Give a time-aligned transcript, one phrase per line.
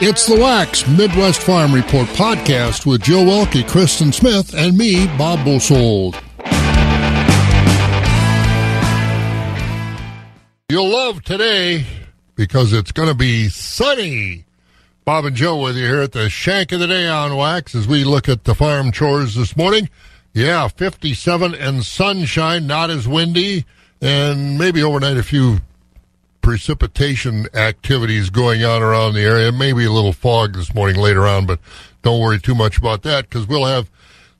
[0.00, 5.44] It's the Wax Midwest Farm Report podcast with Joe Welke, Kristen Smith, and me, Bob
[5.44, 6.14] Bosold.
[10.68, 11.84] You'll love today
[12.36, 14.44] because it's going to be sunny.
[15.04, 17.88] Bob and Joe with you here at the Shank of the Day on Wax as
[17.88, 19.90] we look at the farm chores this morning.
[20.32, 23.64] Yeah, 57 and sunshine, not as windy,
[24.00, 25.58] and maybe overnight a few
[26.40, 29.52] precipitation activities going on around the area.
[29.52, 31.60] Maybe a little fog this morning later on, but
[32.02, 33.90] don't worry too much about that because we'll have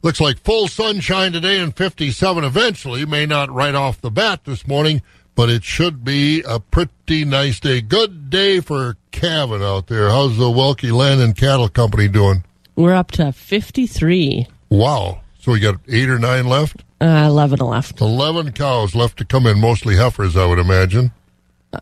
[0.03, 3.05] looks like full sunshine today and 57 eventually.
[3.05, 5.03] May not right off the bat this morning,
[5.35, 7.81] but it should be a pretty nice day.
[7.81, 10.11] Good day for calving out there.
[10.11, 12.45] How's the Welke Land and Cattle Company doing?
[12.77, 14.47] We're up to 53.
[14.69, 15.21] Wow.
[15.41, 16.85] So we got eight or nine left?
[17.01, 18.01] Uh, 11 left.
[18.01, 21.13] 11 cows left to come in, mostly heifers, I would imagine.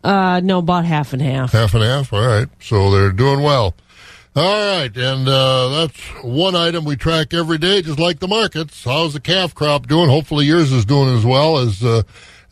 [0.03, 1.53] Uh, no, about half and half.
[1.53, 2.13] Half and half.
[2.13, 2.49] All right.
[2.61, 3.75] So they're doing well.
[4.39, 8.85] All right, and uh, that's one item we track every day, just like the markets.
[8.85, 10.11] How's the calf crop doing?
[10.11, 12.03] Hopefully, yours is doing as well as uh,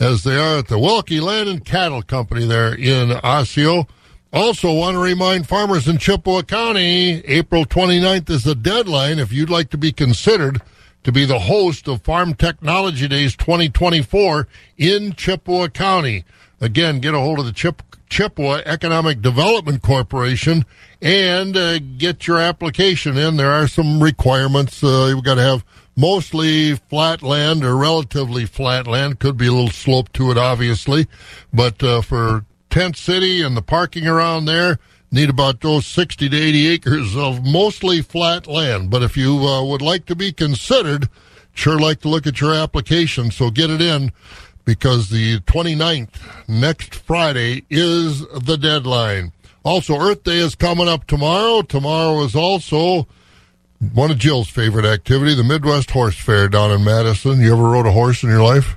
[0.00, 3.86] as they are at the Welke Land and Cattle Company there in Osseo.
[4.32, 9.50] Also, want to remind farmers in Chippewa County, April 29th is the deadline if you'd
[9.50, 10.62] like to be considered
[11.02, 16.24] to be the host of Farm Technology Days 2024 in Chippewa County.
[16.64, 20.64] Again, get a hold of the Chip, Chippewa Economic Development Corporation
[21.02, 23.36] and uh, get your application in.
[23.36, 24.82] There are some requirements.
[24.82, 25.62] Uh, you've got to have
[25.94, 29.20] mostly flat land or relatively flat land.
[29.20, 31.06] Could be a little slope to it, obviously.
[31.52, 34.78] But uh, for Tent City and the parking around there,
[35.12, 38.88] need about those 60 to 80 acres of mostly flat land.
[38.88, 41.10] But if you uh, would like to be considered,
[41.52, 43.30] sure like to look at your application.
[43.30, 44.12] So get it in
[44.64, 49.32] because the 29th, next Friday, is the deadline.
[49.64, 51.62] Also, Earth Day is coming up tomorrow.
[51.62, 53.06] Tomorrow is also
[53.92, 57.40] one of Jill's favorite activity, the Midwest Horse Fair down in Madison.
[57.40, 58.76] You ever rode a horse in your life?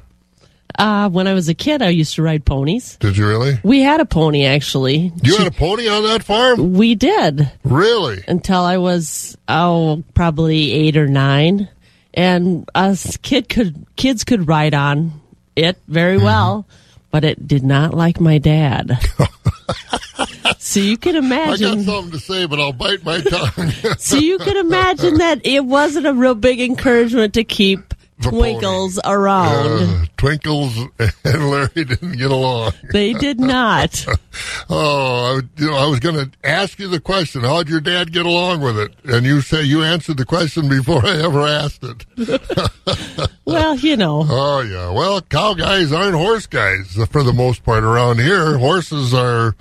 [0.78, 2.98] Uh, when I was a kid, I used to ride ponies.
[2.98, 3.60] Did you really?
[3.64, 5.12] We had a pony, actually.
[5.24, 6.74] You she, had a pony on that farm?
[6.74, 7.52] We did.
[7.64, 8.24] Really?
[8.28, 11.68] Until I was, oh, probably eight or nine.
[12.14, 15.20] And us kid could kids could ride on
[15.58, 16.26] it very mm-hmm.
[16.26, 16.66] well,
[17.12, 19.00] but it did not like my dad.
[20.60, 21.68] so you can imagine.
[21.68, 23.72] I got something to say, but I'll bite my tongue.
[23.98, 29.16] so you can imagine that it wasn't a real big encouragement to keep Twinkles pony.
[29.16, 29.82] around.
[29.82, 31.14] Uh, Twinkles and
[31.52, 32.72] Larry didn't get along.
[32.92, 34.06] They did not.
[34.70, 38.12] oh, I, you know, I was going to ask you the question: How'd your dad
[38.12, 38.94] get along with it?
[39.06, 43.30] And you say you answered the question before I ever asked it.
[43.46, 44.26] well, you know.
[44.28, 44.90] Oh yeah.
[44.92, 48.58] Well, cow guys aren't horse guys for the most part around here.
[48.58, 49.56] Horses are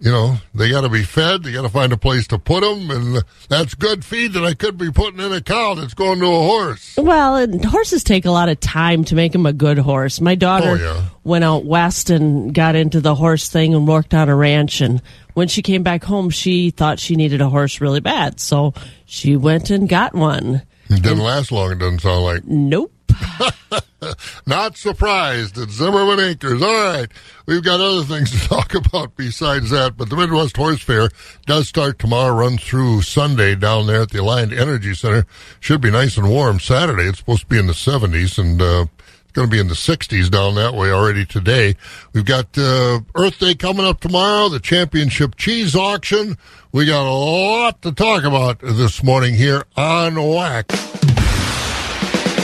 [0.00, 1.42] you know, they got to be fed.
[1.42, 4.54] They got to find a place to put them, and that's good feed that I
[4.54, 6.96] could be putting in a cow that's going to a horse.
[6.96, 10.20] Well, and horses take a lot of time to make them a good horse.
[10.20, 11.04] My daughter oh, yeah.
[11.22, 15.00] went out west and got into the horse thing and worked on a ranch, and
[15.34, 18.74] when she came back home, she thought she needed a horse really bad, so
[19.06, 20.62] she went and got one.
[20.90, 21.72] It didn't and, last long.
[21.72, 22.44] It doesn't sound like.
[22.44, 22.92] Nope.
[24.46, 26.62] Not surprised at Zimmerman Acres.
[26.62, 27.08] All right.
[27.46, 31.10] We've got other things to talk about besides that, but the Midwest Horse Fair
[31.46, 35.26] does start tomorrow, run through Sunday down there at the Alliant Energy Center.
[35.60, 37.04] Should be nice and warm Saturday.
[37.04, 38.86] It's supposed to be in the 70s and, uh,
[39.34, 41.76] going to be in the 60s down that way already today.
[42.12, 46.38] We've got uh, Earth Day coming up tomorrow, the championship cheese auction.
[46.72, 50.74] We got a lot to talk about this morning here on Wax.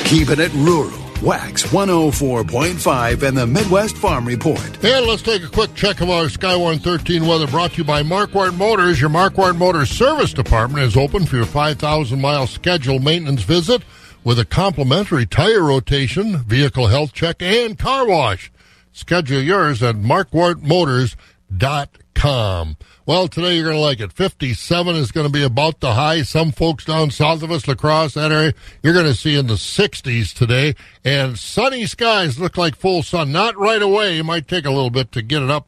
[0.05, 1.10] Keeping it rural.
[1.23, 4.83] Wax 104.5 and the Midwest Farm Report.
[4.83, 8.03] And let's take a quick check of our Skywarn 13 weather brought to you by
[8.03, 8.99] Marquardt Motors.
[9.01, 13.83] Your Marquardt Motors service department is open for your 5,000 mile scheduled maintenance visit
[14.25, 18.51] with a complimentary tire rotation, vehicle health check, and car wash.
[18.93, 22.77] Schedule yours at marquardtmotors.com.
[23.11, 24.13] Well, today you're going to like it.
[24.13, 26.23] 57 is going to be about the high.
[26.23, 28.55] Some folks down south of us, La Crosse, that area,
[28.85, 30.77] you're going to see in the 60s today.
[31.05, 33.33] And sunny skies look like full sun.
[33.33, 34.19] Not right away.
[34.19, 35.67] It might take a little bit to get it up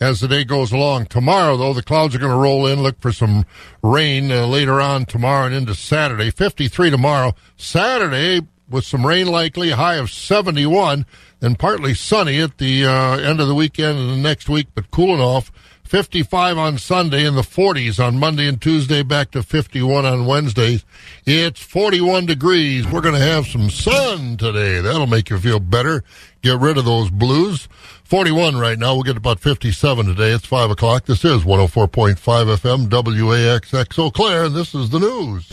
[0.00, 1.06] as the day goes along.
[1.06, 2.84] Tomorrow, though, the clouds are going to roll in.
[2.84, 3.46] Look for some
[3.82, 6.30] rain uh, later on tomorrow and into Saturday.
[6.30, 7.34] 53 tomorrow.
[7.56, 11.04] Saturday, with some rain likely, a high of 71,
[11.42, 14.92] and partly sunny at the uh, end of the weekend and the next week, but
[14.92, 15.50] cooling off
[15.86, 20.84] 55 on Sunday, in the 40s on Monday and Tuesday, back to 51 on Wednesdays.
[21.24, 22.86] It's 41 degrees.
[22.86, 24.80] We're going to have some sun today.
[24.80, 26.02] That'll make you feel better.
[26.42, 27.68] Get rid of those blues.
[28.04, 28.94] 41 right now.
[28.94, 30.32] We'll get about 57 today.
[30.32, 31.06] It's 5 o'clock.
[31.06, 35.48] This is 104.5 FM WAXX Eau Claire, and this is the news.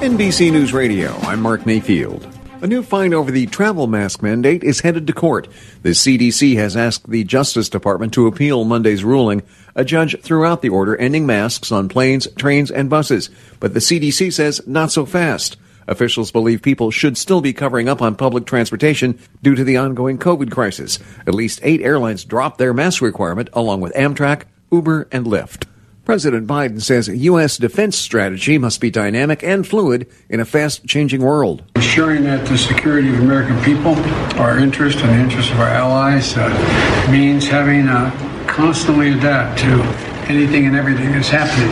[0.00, 2.33] NBC News Radio, I'm Mark Mayfield.
[2.64, 5.48] A new fine over the travel mask mandate is headed to court.
[5.82, 9.42] The CDC has asked the Justice Department to appeal Monday's ruling.
[9.74, 13.28] A judge threw out the order ending masks on planes, trains, and buses,
[13.60, 15.58] but the CDC says not so fast.
[15.86, 20.16] Officials believe people should still be covering up on public transportation due to the ongoing
[20.16, 20.98] COVID crisis.
[21.26, 25.66] At least eight airlines dropped their mask requirement, along with Amtrak, Uber, and Lyft.
[26.04, 27.56] President Biden says U.S.
[27.56, 31.64] defense strategy must be dynamic and fluid in a fast changing world.
[31.76, 33.94] Ensuring that the security of American people,
[34.38, 39.82] our interest and the interest of our allies, uh, means having to constantly adapt to
[40.28, 41.70] anything and everything that's happening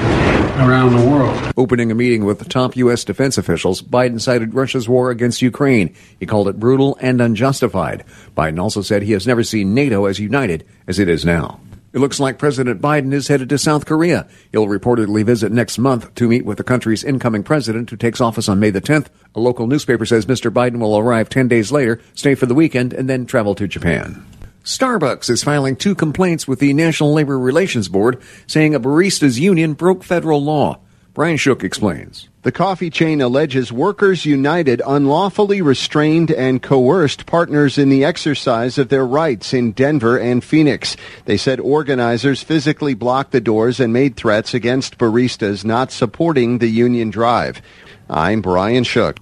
[0.67, 1.53] around the world.
[1.59, 3.05] Opening a meeting with top U.S.
[3.05, 5.95] defense officials, Biden cited Russia's war against Ukraine.
[6.19, 8.05] He called it brutal and unjustified.
[8.35, 11.61] Biden also said he has never seen NATO as united as it is now.
[11.93, 14.27] It looks like President Biden is headed to South Korea.
[14.51, 18.49] He'll reportedly visit next month to meet with the country's incoming president who takes office
[18.49, 19.09] on May the 10th.
[19.35, 20.51] A local newspaper says Mr.
[20.51, 24.25] Biden will arrive 10 days later, stay for the weekend, and then travel to Japan.
[24.65, 29.75] Starbucks is filing two complaints with the National Labor Relations Board saying a baristas union
[29.75, 30.79] broke federal law.
[31.15, 32.31] Brian Shook explains.
[32.41, 38.89] The coffee chain alleges Workers United unlawfully restrained and coerced partners in the exercise of
[38.89, 40.97] their rights in Denver and Phoenix.
[41.27, 46.71] They said organizers physically blocked the doors and made threats against baristas not supporting the
[46.71, 47.61] union drive.
[48.09, 49.19] I'm Brian Shook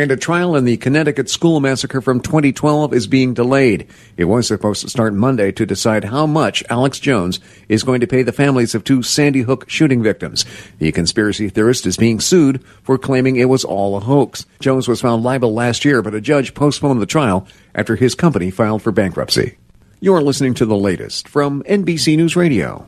[0.00, 3.86] and a trial in the Connecticut school massacre from 2012 is being delayed.
[4.16, 7.38] It was supposed to start Monday to decide how much Alex Jones
[7.68, 10.46] is going to pay the families of two Sandy Hook shooting victims.
[10.78, 14.46] The conspiracy theorist is being sued for claiming it was all a hoax.
[14.58, 18.50] Jones was found liable last year, but a judge postponed the trial after his company
[18.50, 19.58] filed for bankruptcy.
[20.00, 22.86] You're listening to the latest from NBC News Radio.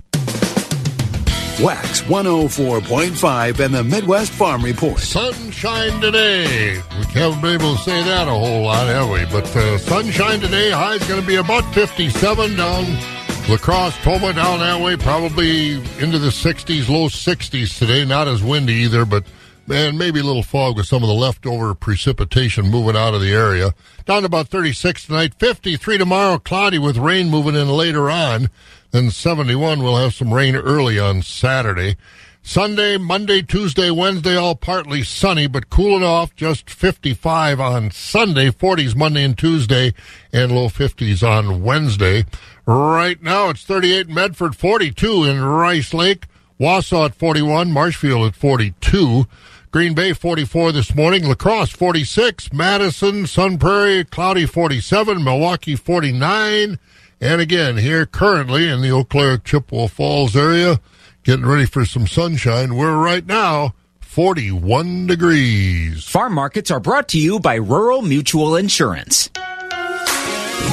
[1.61, 4.99] Wax 104.5 and the Midwest Farm Report.
[4.99, 6.77] Sunshine today.
[6.99, 9.25] We haven't been able to say that a whole lot, have we?
[9.27, 10.71] But uh, sunshine today.
[10.71, 12.85] High is going to be about 57 down
[13.49, 18.05] La Crosse, Tomah down that way, probably into the 60s, low 60s today.
[18.05, 19.25] Not as windy either, but
[19.67, 23.33] man, maybe a little fog with some of the leftover precipitation moving out of the
[23.33, 23.75] area.
[24.07, 28.49] Down about 36 tonight, 53 tomorrow, cloudy with rain moving in later on.
[28.93, 31.97] Then 71, we'll have some rain early on Saturday.
[32.43, 36.37] Sunday, Monday, Tuesday, Wednesday, all partly sunny, but cooling off.
[36.37, 39.95] Just 55 on Sunday, 40s Monday and Tuesday,
[40.31, 42.27] and low 50s on Wednesday.
[42.67, 46.27] Right now, it's 38 in Medford, 42 in Rice Lake,
[46.61, 49.27] Wausau at 41, Marshfield at 42.
[49.71, 56.79] Green Bay 44 this morning, La Crosse 46, Madison, Sun Prairie, cloudy 47, Milwaukee 49,
[57.23, 60.81] and again, here currently in the Eau Claire Chippewa Falls area,
[61.23, 62.75] getting ready for some sunshine.
[62.75, 66.05] We're right now 41 degrees.
[66.05, 69.31] Farm markets are brought to you by Rural Mutual Insurance.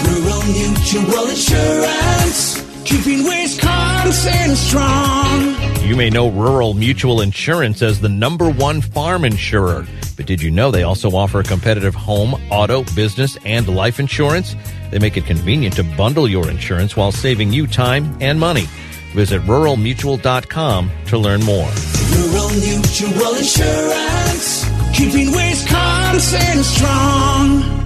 [0.04, 5.56] Rural Mutual Insurance, keeping Wisconsin strong.
[5.88, 9.86] You may know Rural Mutual Insurance as the number one farm insurer.
[10.18, 14.56] But did you know they also offer competitive home, auto, business, and life insurance?
[14.90, 18.66] They make it convenient to bundle your insurance while saving you time and money.
[19.14, 21.70] Visit ruralmutual.com to learn more.
[22.12, 24.66] Rural Mutual Insurance,
[24.96, 27.80] keeping Wisconsin strong.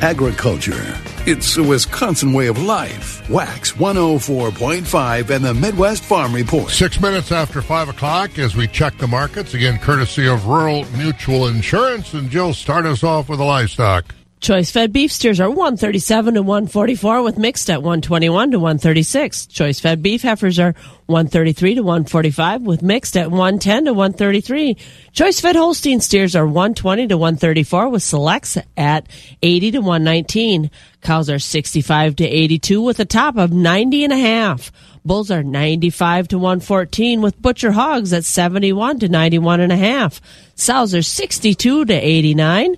[0.00, 0.96] Agriculture.
[1.26, 3.28] It's a Wisconsin way of life.
[3.28, 6.70] Wax 104.5 and the Midwest Farm Report.
[6.70, 11.48] Six minutes after five o'clock as we check the markets, again, courtesy of Rural Mutual
[11.48, 12.14] Insurance.
[12.14, 14.14] And Jill, start us off with the livestock.
[14.40, 19.46] Choice fed beef steers are 137 to 144 with mixed at 121 to 136.
[19.46, 20.74] Choice fed beef heifers are
[21.06, 24.76] 133 to 145 with mixed at 110 to 133.
[25.12, 29.08] Choice fed Holstein steers are 120 to 134 with selects at
[29.42, 30.70] 80 to 119.
[31.00, 34.70] Cows are 65 to 82 with a top of 90 and a half.
[35.04, 40.20] Bulls are 95 to 114 with butcher hogs at 71 to 91 and a half.
[40.54, 42.76] Sows are 62 to 89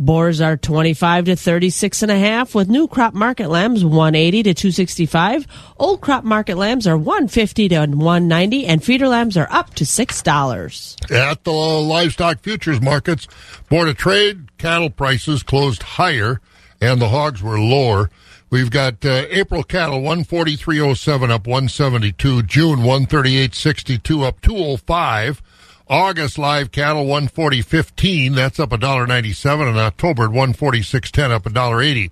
[0.00, 4.54] Boars are 25 to 36 and a half with new crop market lambs 180 to
[4.54, 5.44] 265.
[5.76, 11.12] Old crop market lambs are 150 to 190 and feeder lambs are up to $6.
[11.12, 13.26] At the livestock futures markets,
[13.68, 16.40] Board of Trade cattle prices closed higher
[16.80, 18.08] and the hogs were lower.
[18.50, 25.42] We've got uh, April cattle 143.07 up 172, June 138.62 up 205.
[25.90, 32.10] August live cattle 140.15, that's up $1.97, and October at 146.10 up $1.80.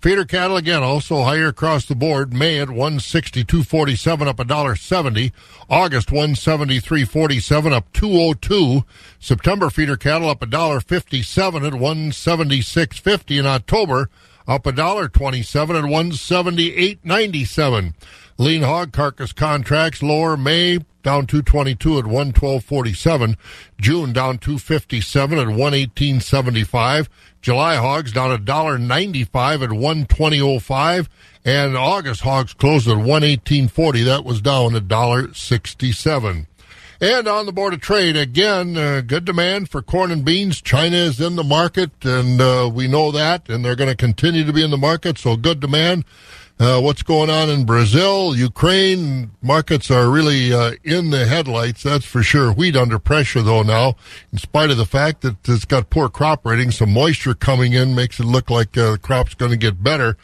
[0.00, 2.32] Feeder cattle again also higher across the board.
[2.32, 5.32] May at 162.47 up $1.70.
[5.68, 8.84] August 173.47 up 202.
[9.18, 14.08] September feeder cattle up $1.57 at 176.50 in October
[14.46, 15.84] up $1.27 at
[17.04, 17.94] 178.97.
[18.38, 20.78] Lean hog carcass contracts lower May
[21.08, 23.36] down 222 at 112.47.
[23.80, 27.08] June down 257 at 118.75.
[27.40, 31.08] July hogs down a dollar 95 at 120.05.
[31.46, 34.04] And August hogs closed at 118.40.
[34.04, 36.46] That was down a dollar 67.
[37.00, 40.60] And on the board of trade, again, uh, good demand for corn and beans.
[40.60, 44.44] China is in the market, and uh, we know that, and they're going to continue
[44.44, 46.04] to be in the market, so good demand.
[46.60, 52.04] Uh, what's going on in Brazil, Ukraine, markets are really uh, in the headlights, that's
[52.04, 52.50] for sure.
[52.52, 53.94] Wheat under pressure, though, now,
[54.32, 56.78] in spite of the fact that it's got poor crop ratings.
[56.78, 60.16] Some moisture coming in makes it look like uh, the crop's going to get better.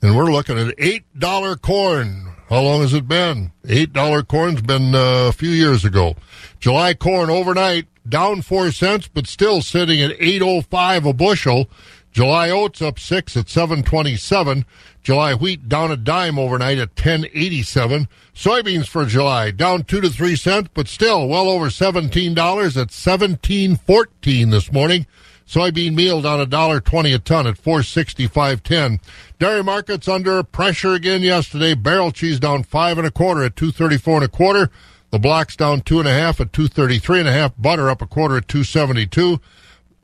[0.00, 2.36] And we're looking at $8 corn.
[2.48, 3.52] How long has it been?
[3.64, 6.16] $8 corn's been uh, a few years ago.
[6.58, 11.68] July corn overnight down 4 cents, but still sitting at 8.05 a bushel.
[12.12, 14.64] July oats up 6 at 727.
[15.02, 18.06] July wheat down a dime overnight at 1087.
[18.34, 24.50] Soybeans for July down 2 to 3 cents, but still well over $17 at 1714
[24.50, 25.06] this morning.
[25.46, 29.00] Soybean meal down a dollar twenty a ton at four sixty five ten.
[29.38, 31.74] Dairy markets under pressure again yesterday.
[31.74, 34.70] Barrel cheese down five and a quarter at two thirty four and a quarter.
[35.10, 37.52] The blocks down two and a half at two thirty three and a half.
[37.58, 39.40] Butter up a quarter at two seventy two.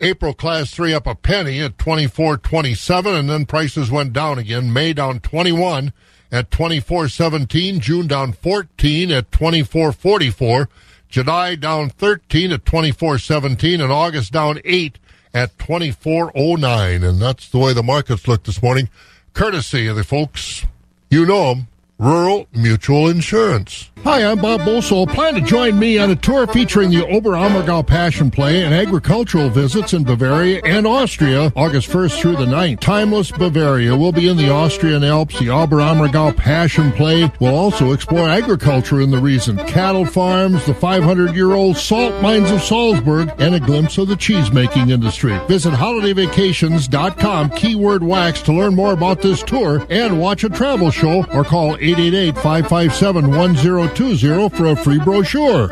[0.01, 4.13] April class three up a penny at twenty four twenty seven, and then prices went
[4.13, 4.73] down again.
[4.73, 5.93] May down twenty one
[6.31, 7.81] at twenty four seventeen.
[7.81, 10.69] June down fourteen at twenty four forty four.
[11.09, 14.99] July down thirteen at twenty four seventeen, and August down eight
[15.35, 17.03] at twenty four oh nine.
[17.03, 18.89] And that's the way the markets look this morning,
[19.35, 20.65] courtesy of the folks
[21.11, 23.91] you know them Rural Mutual Insurance.
[24.05, 25.11] Hi, I'm Bob Bosold.
[25.11, 29.93] Plan to join me on a tour featuring the Oberammergau Passion Play and agricultural visits
[29.93, 32.79] in Bavaria and Austria, August 1st through the 9th.
[32.79, 35.39] Timeless Bavaria will be in the Austrian Alps.
[35.41, 41.77] The Oberammergau Passion Play will also explore agriculture in the region, cattle farms, the 500-year-old
[41.77, 45.37] salt mines of Salzburg, and a glimpse of the cheese-making industry.
[45.49, 51.27] Visit holidayvacations.com, keyword wax, to learn more about this tour and watch a travel show
[51.33, 55.69] or call 888 557 1020 for a free brochure.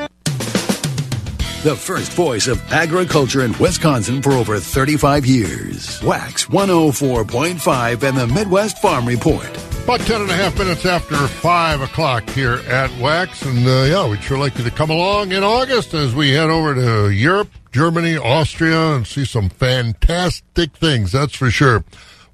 [1.63, 6.03] The first voice of agriculture in Wisconsin for over 35 years.
[6.03, 9.47] Wax 104.5 and the Midwest Farm Report.
[9.85, 13.43] About 10 and a half minutes after 5 o'clock here at Wax.
[13.43, 16.49] And uh, yeah, we'd sure like you to come along in August as we head
[16.49, 21.85] over to Europe, Germany, Austria, and see some fantastic things, that's for sure.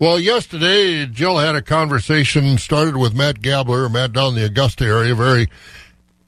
[0.03, 4.85] Well, yesterday, Jill had a conversation started with Matt Gabler, Matt down in the Augusta
[4.85, 5.15] area.
[5.15, 5.49] Very,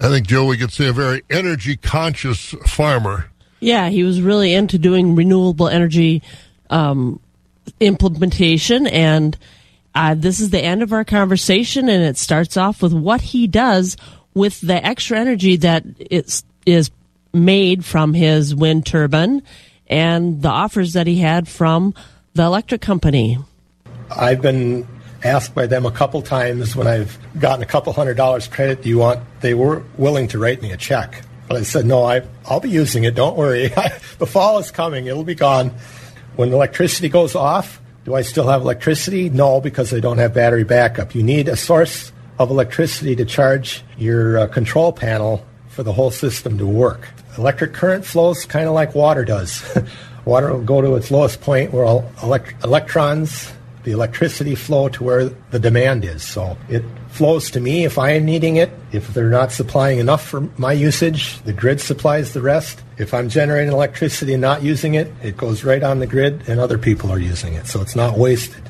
[0.00, 3.32] I think, Joe, we could say a very energy conscious farmer.
[3.58, 6.22] Yeah, he was really into doing renewable energy
[6.70, 7.18] um,
[7.80, 8.86] implementation.
[8.86, 9.36] And
[9.92, 11.88] uh, this is the end of our conversation.
[11.88, 13.96] And it starts off with what he does
[14.34, 16.92] with the extra energy that is, is
[17.32, 19.42] made from his wind turbine
[19.88, 21.92] and the offers that he had from
[22.34, 23.36] the electric company.
[24.16, 24.86] I've been
[25.22, 28.82] asked by them a couple times when I've gotten a couple hundred dollars credit.
[28.82, 29.20] Do you want?
[29.40, 32.04] They were willing to write me a check, but I said no.
[32.04, 33.14] I I'll be using it.
[33.14, 33.68] Don't worry.
[34.18, 35.06] the fall is coming.
[35.06, 35.72] It'll be gone.
[36.36, 39.30] When electricity goes off, do I still have electricity?
[39.30, 41.14] No, because I don't have battery backup.
[41.14, 46.10] You need a source of electricity to charge your uh, control panel for the whole
[46.10, 47.08] system to work.
[47.38, 49.62] Electric current flows kind of like water does.
[50.24, 51.84] water will go to its lowest point where
[52.22, 53.52] elect- electrons
[53.84, 56.22] the electricity flow to where the demand is.
[56.22, 58.70] So it flows to me if I am needing it.
[58.92, 62.82] If they're not supplying enough for my usage, the grid supplies the rest.
[62.98, 66.58] If I'm generating electricity and not using it, it goes right on the grid and
[66.58, 67.66] other people are using it.
[67.66, 68.62] So it's not wasted.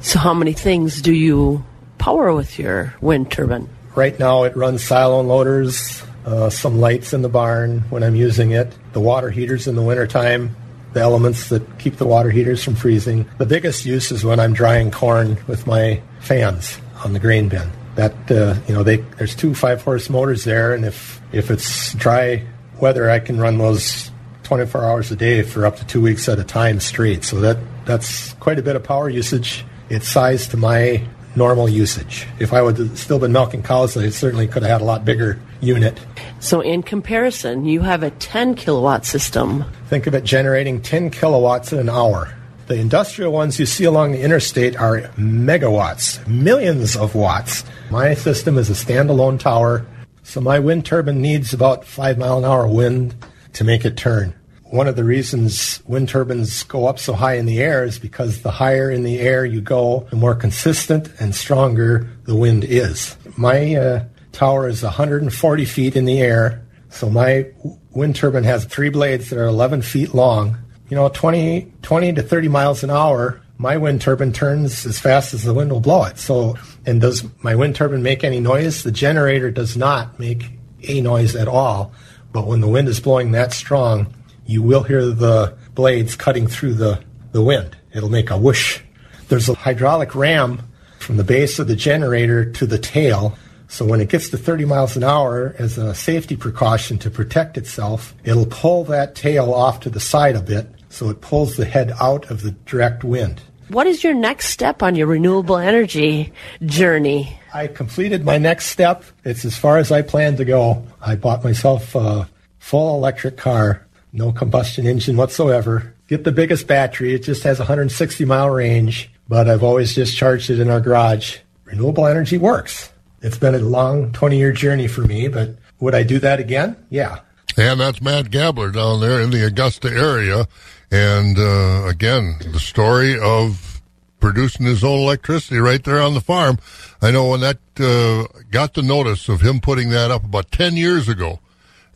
[0.00, 1.64] So how many things do you
[1.98, 3.68] power with your wind turbine?
[3.94, 8.50] Right now it runs silo loaders, uh, some lights in the barn when I'm using
[8.52, 10.56] it, the water heaters in the wintertime,
[10.92, 13.28] the elements that keep the water heaters from freezing.
[13.38, 17.70] The biggest use is when I'm drying corn with my fans on the grain bin.
[17.96, 21.94] That uh, you know, they, there's two five horse motors there, and if if it's
[21.94, 22.46] dry
[22.80, 24.10] weather, I can run those
[24.44, 27.24] 24 hours a day for up to two weeks at a time straight.
[27.24, 29.64] So that that's quite a bit of power usage.
[29.88, 31.06] it's sized to my
[31.36, 32.26] normal usage.
[32.38, 35.04] If I would have still been milking cows, I certainly could have had a lot
[35.04, 36.00] bigger unit.
[36.40, 39.64] So, in comparison, you have a 10 kilowatt system.
[39.88, 42.34] Think of it generating 10 kilowatts in an hour.
[42.66, 47.64] The industrial ones you see along the interstate are megawatts, millions of watts.
[47.90, 49.84] My system is a standalone tower,
[50.22, 53.16] so my wind turbine needs about 5 mile an hour wind
[53.54, 54.34] to make it turn.
[54.70, 58.42] One of the reasons wind turbines go up so high in the air is because
[58.42, 63.16] the higher in the air you go, the more consistent and stronger the wind is.
[63.36, 67.46] My uh, tower is 140 feet in the air, so my
[67.90, 70.56] wind turbine has three blades that are 11 feet long.
[70.88, 75.34] You know, 20, 20 to 30 miles an hour, my wind turbine turns as fast
[75.34, 76.16] as the wind will blow it.
[76.16, 78.84] So, and does my wind turbine make any noise?
[78.84, 80.44] The generator does not make
[80.84, 81.92] a noise at all.
[82.32, 84.14] But when the wind is blowing that strong,
[84.50, 87.76] you will hear the blades cutting through the, the wind.
[87.94, 88.80] It'll make a whoosh.
[89.28, 90.62] There's a hydraulic ram
[90.98, 93.38] from the base of the generator to the tail.
[93.68, 97.56] So when it gets to 30 miles an hour, as a safety precaution to protect
[97.56, 101.64] itself, it'll pull that tail off to the side a bit so it pulls the
[101.64, 103.40] head out of the direct wind.
[103.68, 106.32] What is your next step on your renewable energy
[106.66, 107.38] journey?
[107.54, 109.04] I completed my next step.
[109.24, 110.84] It's as far as I planned to go.
[111.00, 112.28] I bought myself a
[112.58, 115.94] full electric car, no combustion engine whatsoever.
[116.08, 117.14] Get the biggest battery.
[117.14, 121.38] It just has 160 mile range, but I've always just charged it in our garage.
[121.64, 122.90] Renewable energy works.
[123.22, 126.76] It's been a long 20 year journey for me, but would I do that again?
[126.90, 127.20] Yeah.
[127.56, 130.46] And that's Matt Gabler down there in the Augusta area.
[130.90, 133.82] And uh, again, the story of
[134.20, 136.58] producing his own electricity right there on the farm.
[137.02, 140.76] I know when that uh, got the notice of him putting that up about 10
[140.76, 141.40] years ago,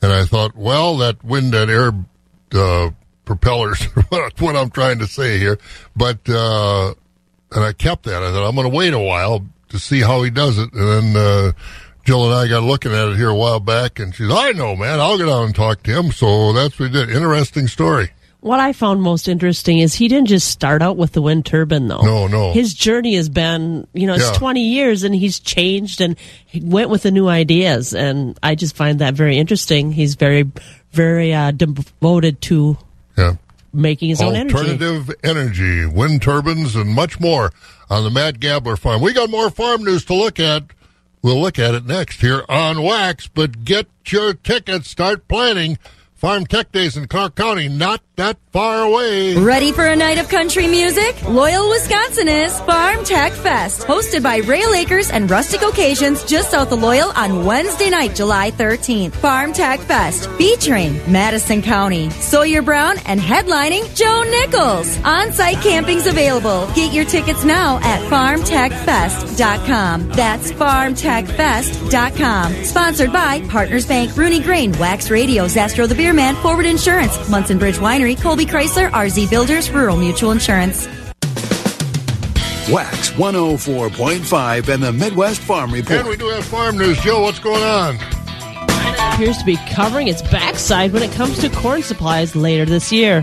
[0.04, 1.92] and I thought, well, that wind and air
[2.52, 2.90] uh,
[3.24, 5.58] propellers, what I'm trying to say here.
[5.96, 6.94] But, uh,
[7.52, 8.22] and I kept that.
[8.22, 10.72] I thought, I'm going to wait a while to see how he does it.
[10.74, 11.52] And then, uh,
[12.04, 14.76] Jill and I got looking at it here a while back, and she's, I know,
[14.76, 16.12] man, I'll get out and talk to him.
[16.12, 17.08] So that's what we did.
[17.10, 18.10] Interesting story.
[18.44, 21.88] What I found most interesting is he didn't just start out with the wind turbine,
[21.88, 22.02] though.
[22.02, 22.52] No, no.
[22.52, 24.32] His journey has been, you know, it's Yeah.
[24.34, 27.94] 20 years and he's changed and he went with the new ideas.
[27.94, 29.92] And I just find that very interesting.
[29.92, 30.50] He's very,
[30.92, 32.76] very uh, devoted to
[33.16, 33.36] Yeah.
[33.72, 34.54] making his own energy.
[34.56, 37.50] Alternative energy, wind turbines, and much more
[37.88, 39.00] on the Matt Gabler farm.
[39.00, 40.64] We got more farm news to look at.
[41.22, 44.90] We'll look at it next here on Wax, but get your tickets.
[44.90, 45.78] Start planning.
[46.24, 49.36] Farm Tech Days in Clark County, not that far away.
[49.36, 51.22] Ready for a night of country music?
[51.28, 56.72] Loyal, Wisconsin is Farm Tech Fest, hosted by Roehl Acres and Rustic Occasions just south
[56.72, 59.12] of Loyal on Wednesday night, July 13th.
[59.12, 64.96] Farm Tech Fest, featuring Madison County, Sawyer Brown, and headlining Joe Nichols.
[65.04, 66.66] On-site camping's available.
[66.74, 70.08] Get your tickets now at farmtechfest.com.
[70.08, 72.64] That's farmtechfest.com.
[72.64, 77.58] Sponsored by Partners Bank, Rooney Grain, Wax Radio, Zastrow the Beer Man, Forward Insurance, Munson
[77.58, 80.86] Bridge Winery, Colby Chrysler, RZ Builders, Rural Mutual Insurance.
[82.70, 86.00] Wax 104.5 and the Midwest Farm Report.
[86.00, 86.98] And we do have farm news.
[87.00, 87.98] Joe, what's going on?
[89.14, 93.22] appears to be covering its backside when it comes to corn supplies later this year.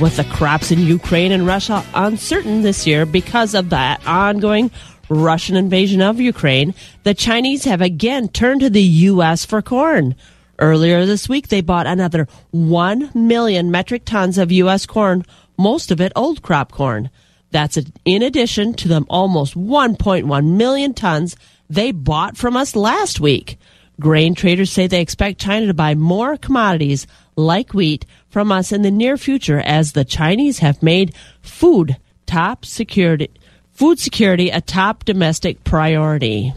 [0.00, 4.72] With the crops in Ukraine and Russia uncertain this year because of that ongoing
[5.08, 6.74] Russian invasion of Ukraine,
[7.04, 9.44] the Chinese have again turned to the U.S.
[9.44, 10.16] for corn.
[10.58, 14.86] Earlier this week, they bought another 1 million metric tons of U.S.
[14.86, 15.24] corn,
[15.56, 17.10] most of it old crop corn.
[17.50, 21.36] That's in addition to the almost 1.1 million tons
[21.70, 23.58] they bought from us last week.
[24.00, 28.82] Grain traders say they expect China to buy more commodities like wheat from us in
[28.82, 33.30] the near future as the Chinese have made food top security
[33.72, 36.52] food security a top domestic priority.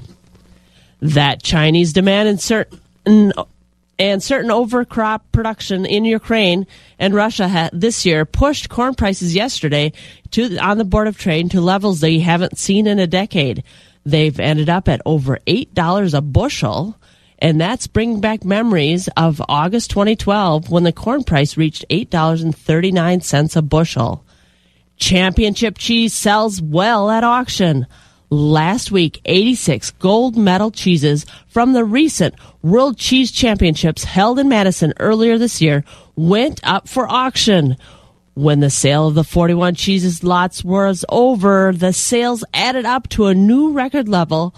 [1.02, 3.32] That Chinese demand in certain
[4.02, 6.66] and certain overcrop production in Ukraine
[6.98, 9.94] and Russia ha- this year pushed corn prices yesterday
[10.32, 13.64] to on the board of trade to levels they haven't seen in a decade.
[14.04, 16.98] They've ended up at over eight dollars a bushel,
[17.38, 22.42] and that's bringing back memories of August 2012 when the corn price reached eight dollars
[22.42, 24.26] and thirty nine cents a bushel.
[24.98, 27.86] Championship cheese sells well at auction.
[28.34, 34.94] Last week, 86 gold medal cheeses from the recent World Cheese Championships held in Madison
[35.02, 35.84] earlier this year
[36.15, 37.76] went up for auction.
[38.34, 43.26] When the sale of the 41 cheeses lots was over, the sales added up to
[43.26, 44.56] a new record level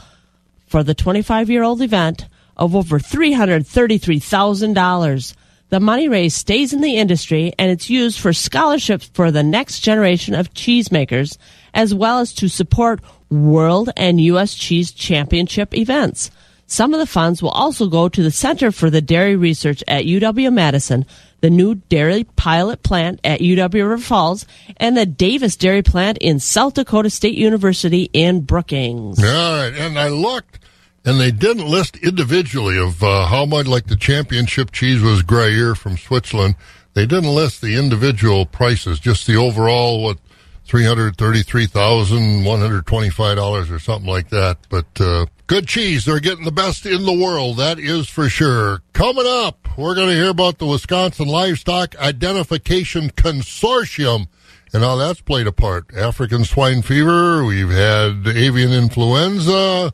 [0.68, 5.34] for the 25 year old event of over $333,000.
[5.74, 9.80] The money raised stays in the industry and it's used for scholarships for the next
[9.80, 11.36] generation of cheesemakers,
[11.74, 14.54] as well as to support World and U.S.
[14.54, 16.30] Cheese Championship events.
[16.68, 20.06] Some of the funds will also go to the Center for the Dairy Research at
[20.06, 21.08] UW Madison,
[21.42, 24.46] the new dairy pilot plant at UW River Falls,
[24.78, 29.18] and the Davis Dairy Plant in South Dakota State University in Brookings.
[29.24, 30.60] All right, and I looked,
[31.06, 35.76] and they didn't list individually of uh, how much, like the championship cheese was Gruyere
[35.76, 36.56] from Switzerland.
[36.94, 40.18] They didn't list the individual prices, just the overall what
[40.66, 44.58] three hundred thirty-three thousand one hundred twenty-five dollars or something like that.
[44.70, 48.82] But uh, good cheese, they're getting the best in the world, that is for sure.
[48.94, 54.28] Coming up, we're going to hear about the Wisconsin Livestock Identification Consortium
[54.72, 55.94] and how that's played a part.
[55.96, 59.94] African swine fever, we've had avian influenza,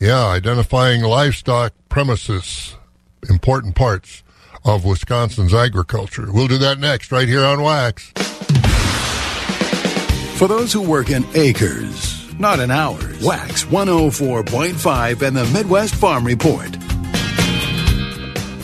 [0.00, 2.76] yeah, identifying livestock premises,
[3.28, 4.22] important parts
[4.64, 6.32] of Wisconsin's agriculture.
[6.32, 8.10] We'll do that next, right here on Wax.
[10.38, 16.26] For those who work in acres, not in hours, Wax 104.5 and the Midwest Farm
[16.26, 16.74] Report.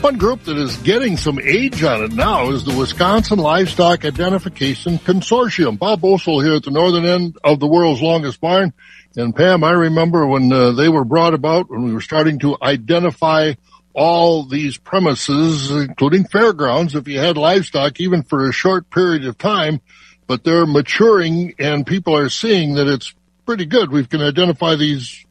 [0.03, 4.99] One group that is getting some age on it now is the Wisconsin Livestock Identification
[4.99, 5.79] Consortium.
[5.79, 8.73] Bob Bosold here at the northern end of the world's longest barn.
[9.17, 12.57] And Pam, I remember when uh, they were brought about, when we were starting to
[12.61, 13.55] identify
[13.95, 19.39] all these premises, including fairgrounds, if you had livestock, even for a short period of
[19.39, 19.81] time,
[20.27, 23.15] but they're maturing and people are seeing that it's
[23.47, 23.91] pretty good.
[23.91, 25.26] We can identify these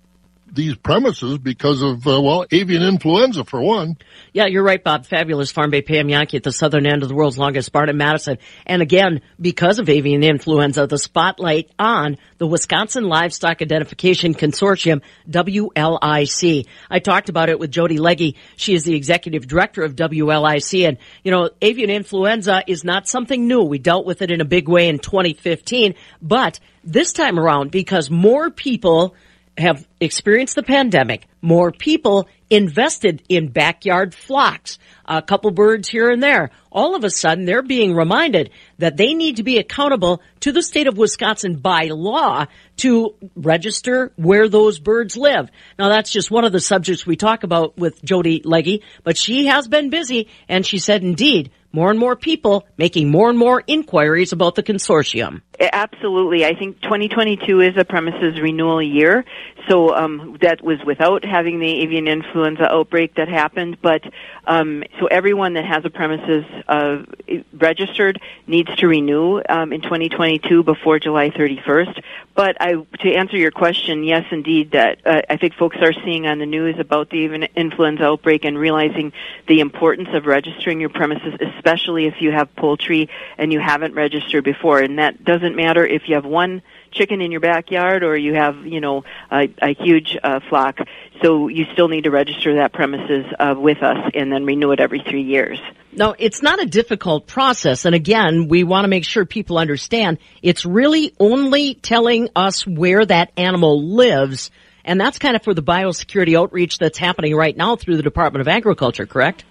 [0.56, 3.98] these premises because of uh, well avian influenza for one.
[4.34, 5.06] Yeah, you're right, Bob.
[5.06, 7.98] Fabulous Farm Babe Pam Jahnke at the southern end of the world's longest barn in
[7.98, 15.02] Madison, and again because of avian influenza, the spotlight on the Wisconsin Livestock Identification Consortium
[15.30, 16.68] (WLIC).
[16.90, 18.36] I talked about it with Jody Legge.
[18.56, 23.48] She is the executive director of WLIC, and you know avian influenza is not something
[23.48, 23.64] new.
[23.64, 28.10] We dealt with it in a big way in 2015, but this time around because
[28.10, 29.16] more people
[29.58, 36.22] have experienced the pandemic, more people invested in backyard flocks, a couple birds here and
[36.22, 36.52] there.
[36.72, 40.62] All of a sudden, they're being reminded that they need to be accountable to the
[40.62, 42.46] state of Wisconsin by law
[42.78, 45.50] to register where those birds live.
[45.80, 49.46] Now, that's just one of the subjects we talk about with Jody Legge, but she
[49.46, 53.64] has been busy, and she said, indeed, more and more people making more and more
[53.68, 55.42] inquiries about the consortium.
[55.60, 56.46] Absolutely.
[56.46, 59.26] I think 2022 is a premises renewal year.
[59.68, 63.78] So um, that was without having the avian influenza outbreak that happened.
[63.82, 64.04] But
[64.46, 67.04] um, so everyone that has a premises uh,
[67.54, 72.02] registered needs to renew um, in 2022 before July 31st.
[72.36, 76.28] But I, to answer your question, yes, indeed, that uh, I think folks are seeing
[76.28, 79.14] on the news about the avian influenza outbreak and realizing
[79.48, 84.44] the importance of registering your premises, especially if you have poultry and you haven't registered
[84.44, 84.80] before.
[84.80, 88.66] And that doesn't matter if you have one chicken in your backyard or you have,
[88.66, 90.80] you know, a, a huge uh, flock.
[91.22, 94.80] So you still need to register that premises uh, with us and then renew it
[94.80, 95.60] every three years.
[95.92, 97.86] No, it's not a difficult process.
[97.86, 103.06] And again, we want to make sure people understand it's really only telling us where
[103.06, 104.52] that animal lives.
[104.84, 108.42] And that's kind of for the biosecurity outreach that's happening right now through the Department
[108.42, 109.44] of Agriculture, correct?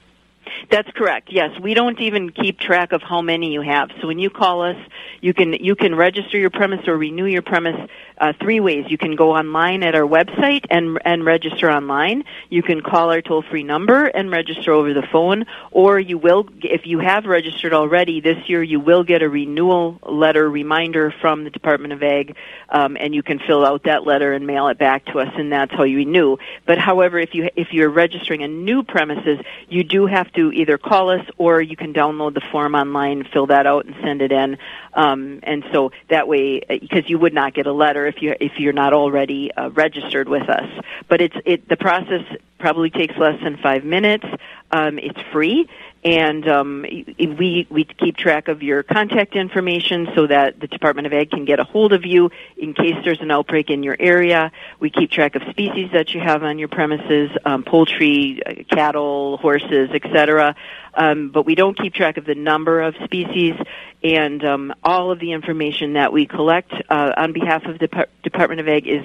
[0.70, 1.28] That's correct.
[1.30, 3.90] Yes, we don't even keep track of how many you have.
[4.00, 4.76] So when you call us,
[5.20, 7.88] you can you can register your premise or renew your premise
[8.18, 8.86] uh, three ways.
[8.88, 12.24] You can go online at our website and and register online.
[12.50, 16.48] You can call our toll free number and register over the phone, or you will
[16.62, 18.62] if you have registered already this year.
[18.62, 22.36] You will get a renewal letter reminder from the Department of Ag,
[22.68, 25.52] um, and you can fill out that letter and mail it back to us, and
[25.52, 26.36] that's how you renew.
[26.66, 29.38] But however, if you if you're registering a new premises,
[29.68, 33.46] you do have to either call us or you can download the form online, fill
[33.46, 34.58] that out, and send it in.
[34.92, 38.58] Um, and so that way, because you would not get a letter if you if
[38.58, 40.68] you're not already uh, registered with us.
[41.08, 42.24] But it's it the process
[42.58, 44.24] probably takes less than five minutes.
[44.70, 45.68] Um, it's free,
[46.02, 51.12] and um, we we keep track of your contact information so that the Department of
[51.12, 54.50] Ag can get a hold of you in case there's an outbreak in your area.
[54.80, 59.36] We keep track of species that you have on your premises, um, poultry, uh, cattle,
[59.36, 60.56] horses, etc.
[60.94, 63.54] Um, but we don't keep track of the number of species
[64.04, 68.22] and um, all of the information that we collect uh, on behalf of the Dep-
[68.22, 69.02] Department of Ag is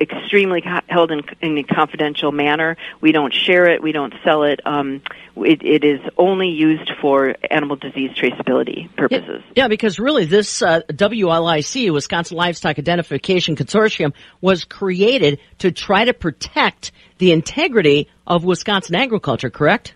[0.00, 2.76] extremely co- held in, in, a confidential manner.
[3.02, 3.82] We don't share it.
[3.82, 4.60] We don't sell it.
[4.64, 5.02] Um,
[5.36, 9.42] it, it is only used for animal disease traceability purposes.
[9.48, 16.06] Yeah, yeah because really this uh, WLIC, Wisconsin Livestock Identification Consortium, was created to try
[16.06, 19.94] to protect the integrity of Wisconsin agriculture, correct?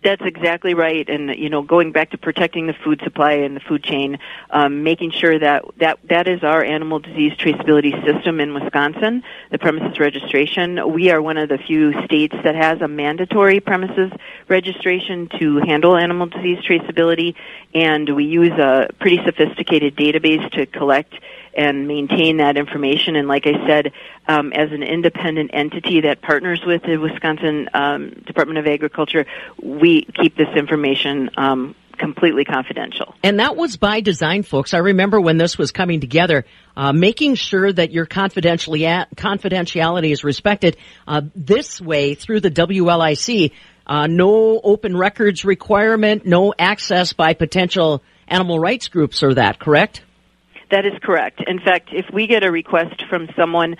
[0.00, 3.60] That's exactly right, and you know, going back to protecting the food supply and the
[3.60, 8.54] food chain, um, making sure that that that is our animal disease traceability system in
[8.54, 9.24] Wisconsin.
[9.50, 10.92] The premises registration.
[10.92, 14.12] We are one of the few states that has a mandatory premises
[14.46, 17.34] registration to handle animal disease traceability,
[17.74, 21.12] and we use a pretty sophisticated database to collect
[21.58, 23.16] and maintain that information.
[23.16, 23.92] And like I said,
[24.28, 29.26] um, as an independent entity that partners with the Wisconsin um, Department of Agriculture,
[29.60, 33.12] we keep this information um, completely confidential.
[33.24, 34.72] And that was by design, folks.
[34.72, 36.44] I remember when this was coming together,
[36.76, 40.76] uh, making sure that your confidentiality is respected.
[41.08, 43.50] Uh, this way, through the WLIC,
[43.86, 50.02] uh, no open records requirement, no access by potential animal rights groups or that, correct?
[50.70, 51.40] That is correct.
[51.46, 53.76] In fact, if we get a request from someone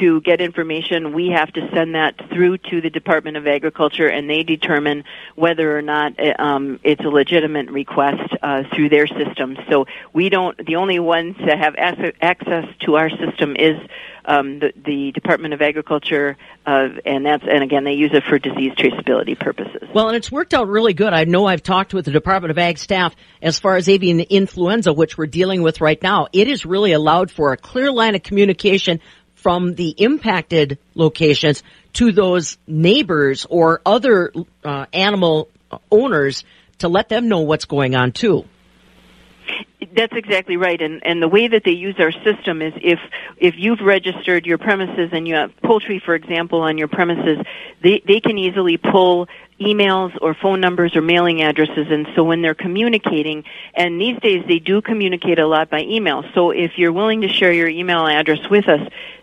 [0.00, 4.28] to get information, we have to send that through to the Department of Agriculture, and
[4.28, 9.56] they determine whether or not um, it's a legitimate request uh, through their system.
[9.70, 10.56] So we don't.
[10.64, 13.76] The only ones that have access to our system is
[14.24, 18.38] um, the, the, Department of Agriculture, uh, and that's and again they use it for
[18.38, 19.88] disease traceability purposes.
[19.92, 21.12] Well, and it's worked out really good.
[21.12, 24.92] I know I've talked with the Department of Ag staff as far as avian influenza,
[24.92, 26.28] which we're dealing with right now.
[26.32, 29.00] It has really allowed for a clear line of communication
[29.42, 31.62] from the impacted locations
[31.94, 34.32] to those neighbors or other
[34.64, 35.48] uh, animal
[35.90, 36.44] owners
[36.78, 38.44] to let them know what's going on too.
[39.94, 43.00] That's exactly right, and and the way that they use our system is if
[43.36, 47.38] if you've registered your premises and you have poultry, for example, on your premises,
[47.82, 49.28] they they can easily pull
[49.62, 53.44] emails or phone numbers or mailing addresses and so when they're communicating
[53.74, 57.28] and these days they do communicate a lot by email so if you're willing to
[57.28, 58.80] share your email address with us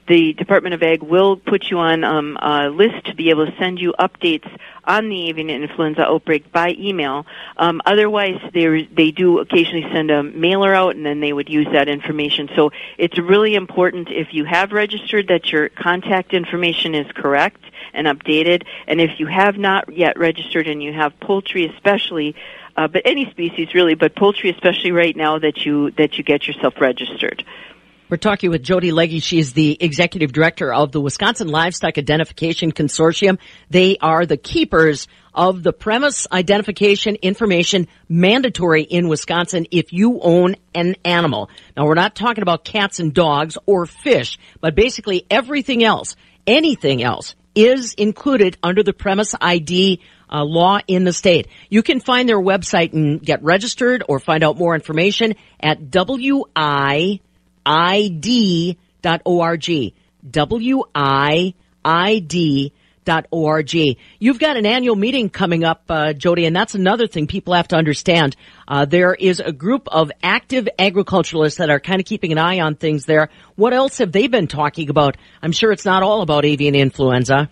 [0.10, 3.56] the Department of Ag will put you on um, a list to be able to
[3.58, 4.50] send you updates
[4.84, 7.28] on the avian influenza outbreak by email.
[7.58, 11.68] Um, otherwise, they they do occasionally send a mailer out, and then they would use
[11.74, 12.50] that information.
[12.56, 17.62] So it's really important if you have registered that your contact information is correct
[17.94, 22.36] and updated, and if you have not yet registered and you have poultry, especially.
[22.78, 26.48] Uh, but any species really, but poultry especially right now that you that you get
[26.48, 27.44] yourself registered.
[28.10, 29.22] We're talking with Jody Legge.
[29.22, 33.38] She is the executive director of the Wisconsin Livestock Identification Consortium.
[33.70, 40.56] They are the keepers of the premise identification information mandatory in Wisconsin if you own
[40.74, 41.52] an animal.
[41.78, 46.16] Now we're not talking about cats and dogs or fish, but basically everything else,
[46.48, 51.48] anything else is included under the premise ID uh, law in the state.
[51.70, 57.20] You can find their website and get registered or find out more information at WI
[57.70, 58.74] W-I-D.org.
[60.32, 61.54] W-I-I-D
[63.32, 63.74] org.
[64.20, 67.68] You've got an annual meeting coming up, uh, Jody, and that's another thing people have
[67.70, 68.36] to understand.
[68.68, 72.60] Uh, there is a group of active agriculturalists that are kind of keeping an eye
[72.60, 73.30] on things there.
[73.56, 75.18] What else have they been talking about?
[75.42, 77.50] I'm sure it's not all about avian influenza.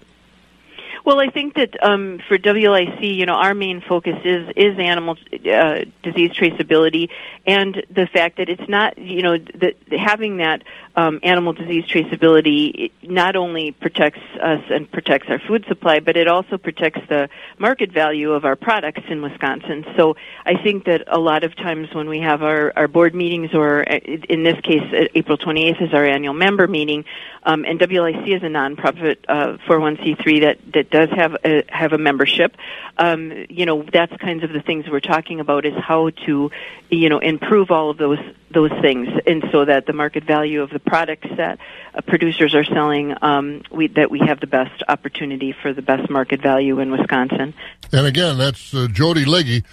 [1.07, 5.15] Well, I think that um, for WLIC, you know, our main focus is is animal
[5.31, 7.07] uh, disease traceability,
[7.45, 10.63] and the fact that it's not, you know, that having that
[10.97, 16.27] um, animal disease traceability not only protects us and protects our food supply, but it
[16.27, 17.29] also protects the
[17.59, 19.85] market value of our products in Wisconsin.
[19.95, 23.53] So I think that a lot of times when we have our, our board meetings,
[23.53, 27.05] or uh, in this case, uh, April 28th is our annual member meeting,
[27.43, 31.99] um, and WLIC is a nonprofit uh, 401c3 that, that does have a, have a
[31.99, 32.57] membership.
[32.97, 36.49] Um, you know, that's kinds of the things we're talking about is how to,
[36.89, 38.19] you know, improve all of those
[38.51, 41.59] those things, and so that the market value of the products that
[41.93, 46.09] uh, producers are selling, um, we, that we have the best opportunity for the best
[46.09, 47.53] market value in Wisconsin.
[47.91, 49.63] And again, that's uh, Jody Legge.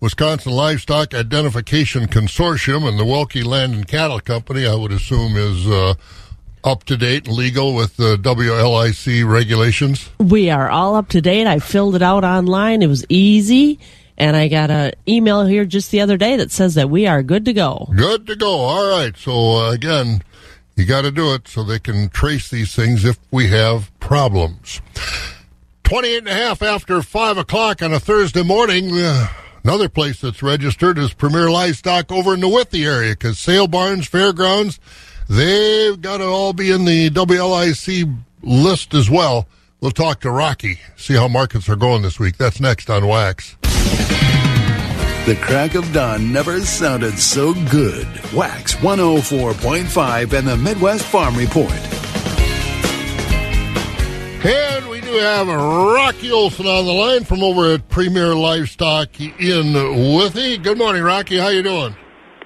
[0.00, 5.66] Wisconsin Livestock Identification Consortium and the Welke Land and Cattle Company, I would assume, is
[5.66, 5.94] uh,
[6.62, 10.10] up to date and legal with the WLIC regulations?
[10.18, 11.48] We are all up to date.
[11.48, 12.82] I filled it out online.
[12.82, 13.80] It was easy.
[14.18, 17.22] And I got an email here just the other day that says that we are
[17.22, 17.88] good to go.
[17.96, 18.50] Good to go.
[18.50, 19.16] All right.
[19.16, 20.22] So, uh, again,
[20.74, 24.80] you got to do it so they can trace these things if we have problems.
[25.84, 28.90] 28 and a half after 5 o'clock on a Thursday morning.
[28.92, 29.28] Uh,
[29.62, 34.08] another place that's registered is Premier Livestock over in the Withee area because sale barns,
[34.08, 34.80] fairgrounds,
[35.28, 39.46] they've got to all be in the WLIC list as well.
[39.80, 42.36] We'll talk to Rocky, see how markets are going this week.
[42.36, 43.56] That's next on Wax.
[45.28, 48.06] The crack of dawn never sounded so good.
[48.32, 51.70] Wax 104.5 and the Midwest Farm Report.
[54.42, 59.74] And we do have Rocky Olson on the line from over at Premier Livestock in
[60.16, 60.56] Withee.
[60.56, 61.36] Good morning, Rocky.
[61.36, 61.94] How you doing?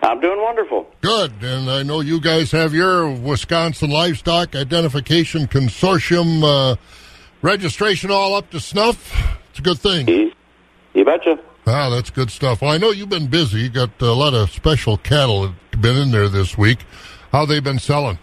[0.02, 0.92] I'm doing wonderful.
[1.02, 1.34] Good.
[1.40, 6.74] And I know you guys have your Wisconsin Livestock Identification Consortium uh,
[7.42, 9.38] registration all up to snuff.
[9.50, 10.08] It's a good thing.
[10.94, 11.38] You betcha.
[11.66, 12.60] Ah, that's good stuff.
[12.60, 13.60] Well, I know you've been busy.
[13.60, 16.80] You got a lot of special cattle been in there this week.
[17.30, 18.18] How they been selling?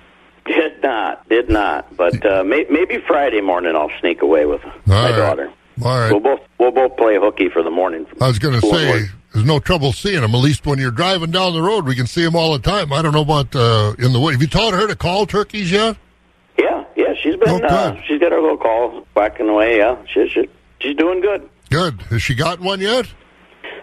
[0.45, 1.95] Did not, did not.
[1.95, 5.15] But uh, may, maybe Friday morning I'll sneak away with my right.
[5.17, 5.51] daughter.
[5.83, 6.11] All right.
[6.11, 8.05] We'll both we'll both play hooky for the morning.
[8.21, 10.33] I was going to say, there's no trouble seeing them.
[10.35, 12.93] At least when you're driving down the road, we can see them all the time.
[12.93, 14.33] I don't know about uh, in the way.
[14.33, 15.97] Have you taught her to call turkeys yet?
[16.57, 17.49] Yeah, yeah, she's been.
[17.49, 19.77] Oh, uh, she's got her little call whacking away.
[19.79, 20.47] Yeah, she, she,
[20.79, 21.49] she's doing good.
[21.69, 22.01] Good.
[22.03, 23.11] Has she got one yet?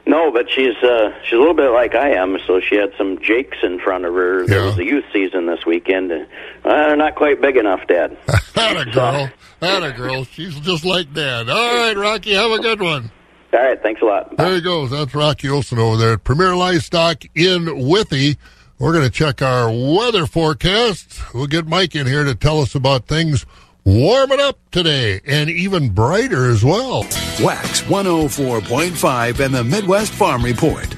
[0.07, 2.39] No, but she's uh, she's a little bit like I am.
[2.47, 4.47] So she had some jakes in front of her.
[4.47, 4.67] There Yeah.
[4.67, 6.11] was a youth season this weekend.
[6.11, 6.27] And,
[6.65, 8.17] uh, they're not quite big enough, Dad.
[8.55, 9.31] That a girl.
[9.61, 10.25] That a girl.
[10.25, 11.49] She's just like Dad.
[11.49, 13.11] All right, Rocky, have a good one.
[13.53, 14.37] All right, thanks a lot.
[14.37, 14.91] There he goes.
[14.91, 18.37] That's Rocky Olson over there at Premier Livestock in Withee.
[18.79, 21.35] We're going to check our weather forecast.
[21.35, 23.47] We'll get Mike in here to tell us about things
[23.85, 27.03] warming up today and even brighter as well.
[27.41, 30.95] Wax 104.5 and the Midwest Farm Report.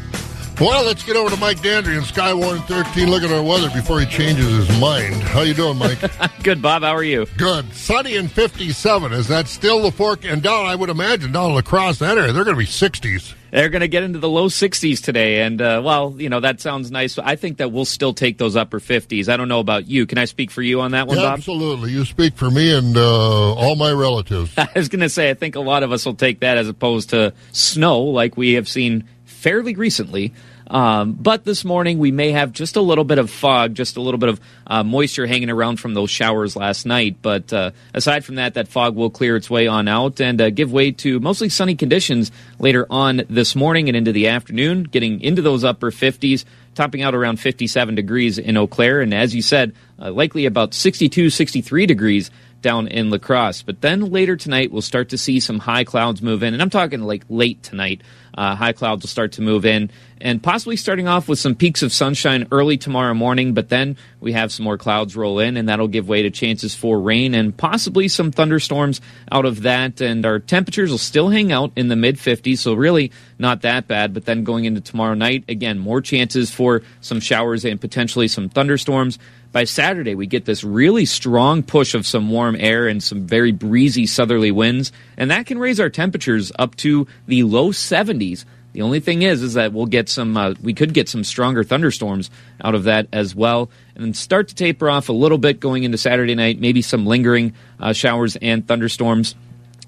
[0.61, 3.11] Well, let's get over to Mike Dandry and Skywarn 13.
[3.11, 5.14] Look at our weather before he changes his mind.
[5.17, 5.99] How you doing, Mike?
[6.45, 6.83] Good, Bob.
[6.83, 7.27] How are you?
[7.37, 7.75] Good.
[7.75, 9.12] Sunny and 57.
[9.12, 10.25] Is that still the fork?
[10.25, 13.35] And down, I would imagine, down Crosse, that area, they're going to be 60s.
[13.51, 15.43] They're going to get into the low 60s today.
[15.43, 17.19] And, uh, well, you know, that sounds nice.
[17.19, 19.29] I think that we'll still take those upper 50s.
[19.29, 20.07] I don't know about you.
[20.07, 21.38] Can I speak for you on that one, Yeah, Bob?
[21.38, 21.90] absolutely.
[21.93, 24.53] You speak for me and uh, all my relatives.
[24.59, 26.69] I was going to say, I think a lot of us will take that as
[26.69, 29.09] opposed to snow like we have seen
[29.45, 30.33] fairly recently.
[30.69, 34.01] Um, but this morning we may have just a little bit of fog, just a
[34.01, 37.19] little bit of uh, moisture hanging around from those showers last night.
[37.21, 40.49] But uh, aside from that, that fog will clear its way on out and uh,
[40.49, 45.21] give way to mostly sunny conditions later on this morning and into the afternoon, getting
[45.21, 49.03] into those upper 50s topping out around 57 degrees in Eau Claire.
[49.03, 52.31] And as you said, uh, likely about 62, 63 degrees
[52.65, 56.23] down in La Crosse But then later tonight, we'll start to see some high clouds
[56.23, 56.55] move in.
[56.55, 58.01] And I'm talking like late tonight.
[58.35, 59.91] Uh, high clouds will start to move in
[60.25, 64.33] and possibly starting off with some peeks of sunshine early tomorrow morning, but then we
[64.33, 67.55] have some more clouds roll in, and that'll give way to chances for rain and
[67.55, 70.01] possibly some thunderstorms out of that.
[70.01, 73.87] And our temperatures will still hang out in the mid 50s, so really not that
[73.87, 74.15] bad.
[74.15, 78.49] But then going into tomorrow night, again, more chances for some showers and potentially some
[78.49, 79.19] thunderstorms.
[79.55, 83.52] By Saturday, we get this really strong push of some warm air and some very
[83.52, 88.44] breezy southerly winds, and that can raise our temperatures up to the low 70s
[88.75, 91.63] the only thing is, is that we'll get some, uh, we could get some stronger
[91.63, 92.29] thunderstorms
[92.63, 95.85] out of that as well, and then start to taper off a little bit going
[95.85, 96.59] into Saturday night.
[96.59, 99.37] Maybe some lingering uh, showers and thunderstorms.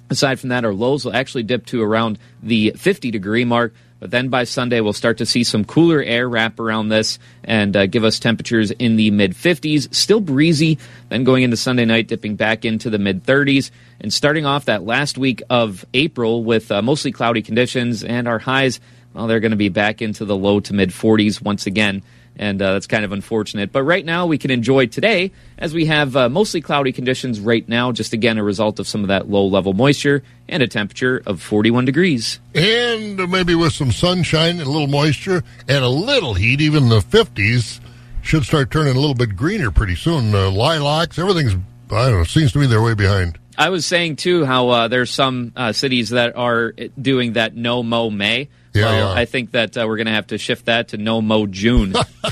[0.09, 3.75] Aside from that, our lows will actually dip to around the 50 degree mark.
[3.99, 7.75] But then by Sunday, we'll start to see some cooler air wrap around this and
[7.77, 9.93] uh, give us temperatures in the mid 50s.
[9.95, 10.79] Still breezy.
[11.09, 13.71] Then going into Sunday night, dipping back into the mid 30s.
[14.01, 18.39] And starting off that last week of April with uh, mostly cloudy conditions and our
[18.39, 18.81] highs,
[19.15, 22.03] well, they're going to be back into the low to mid 40s once again.
[22.39, 23.73] And uh, that's kind of unfortunate.
[23.73, 27.67] But right now, we can enjoy today as we have uh, mostly cloudy conditions right
[27.69, 31.23] now, just again a result of some of that low level moisture and a temperature
[31.27, 32.41] of 41 degrees.
[32.55, 37.01] And maybe with some sunshine and a little moisture and a little heat, even the
[37.01, 37.81] 50s
[38.23, 40.35] should start turning a little bit greener pretty soon.
[40.35, 41.55] Uh, lilacs, everything's,
[41.91, 43.39] I don't know, seems to me they're way behind.
[43.59, 47.83] I was saying too how uh, there's some uh, cities that are doing that no
[47.83, 48.49] mow May.
[48.77, 49.21] Yeah, well, yeah.
[49.21, 51.93] I think that uh, we're going to have to shift that to no mow June.
[51.93, 52.05] well,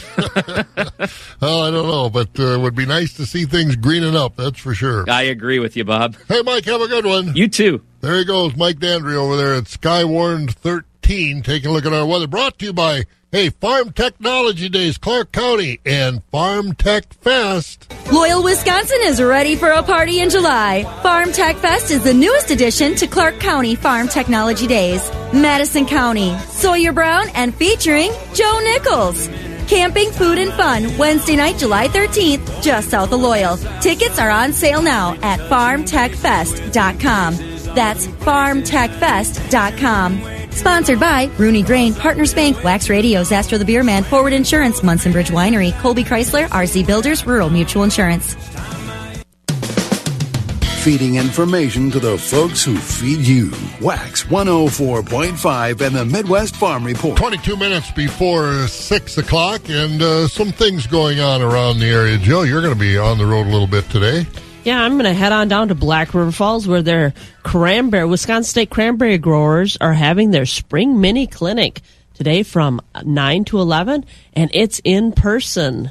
[1.42, 4.36] I don't know, but uh, it would be nice to see things greening up.
[4.36, 5.09] That's for sure.
[5.09, 6.16] I agree with you, Bob.
[6.28, 7.34] Hey, Mike, have a good one.
[7.34, 7.82] You too.
[8.01, 12.07] There he goes, Mike Dandry over there at Skywarn 13, taking a look at our
[12.07, 12.26] weather.
[12.26, 13.05] Brought to you by,
[13.35, 17.93] hey, Farm Technology Days, Clark County, and Farm Tech Fest.
[18.12, 20.85] Loyal, Wisconsin is ready for a party in July.
[21.03, 25.11] Farm Tech Fest is the newest addition to Clark County Farm Technology Days.
[25.32, 29.26] Madison County, Sawyer Brown, and featuring Joe Nichols.
[29.66, 33.57] Camping, food, and fun Wednesday night, July 13th, just south of Loyal.
[33.80, 37.35] Tickets are on sale now at farmtechfest.com.
[37.74, 40.34] That's farmtechfest.com.
[40.55, 45.12] Sponsored by Rooney Grain, Partners Bank, Wax Radios, Astro the Beer Man, Forward Insurance, Munson
[45.12, 48.34] Bridge Winery, Colby Chrysler, RC Builders, Rural Mutual Insurance.
[50.84, 53.50] Feeding information to the folks who feed you.
[53.80, 57.16] Wax 104.5 and the Midwest Farm Report.
[57.16, 62.18] 22 minutes before 6 o'clock, and uh, some things going on around the area.
[62.18, 64.26] Joe, you're going to be on the road a little bit today.
[64.65, 67.12] Yeah, I'm going to head on down to Black River Falls where their
[67.43, 71.83] cranberry, Wisconsin State cranberry growers are having their spring mini clinic
[72.15, 75.91] today from 9 to 11, and it's in person.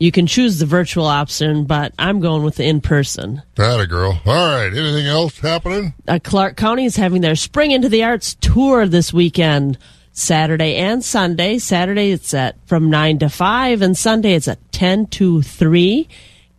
[0.00, 3.42] You can choose the virtual option, but I'm going with the in person.
[3.54, 4.20] That a girl.
[4.26, 4.66] All right.
[4.66, 5.94] Anything else happening?
[6.08, 9.78] Uh, Clark County is having their Spring into the Arts tour this weekend,
[10.10, 11.58] Saturday and Sunday.
[11.58, 16.08] Saturday it's at from 9 to 5, and Sunday it's at 10 to 3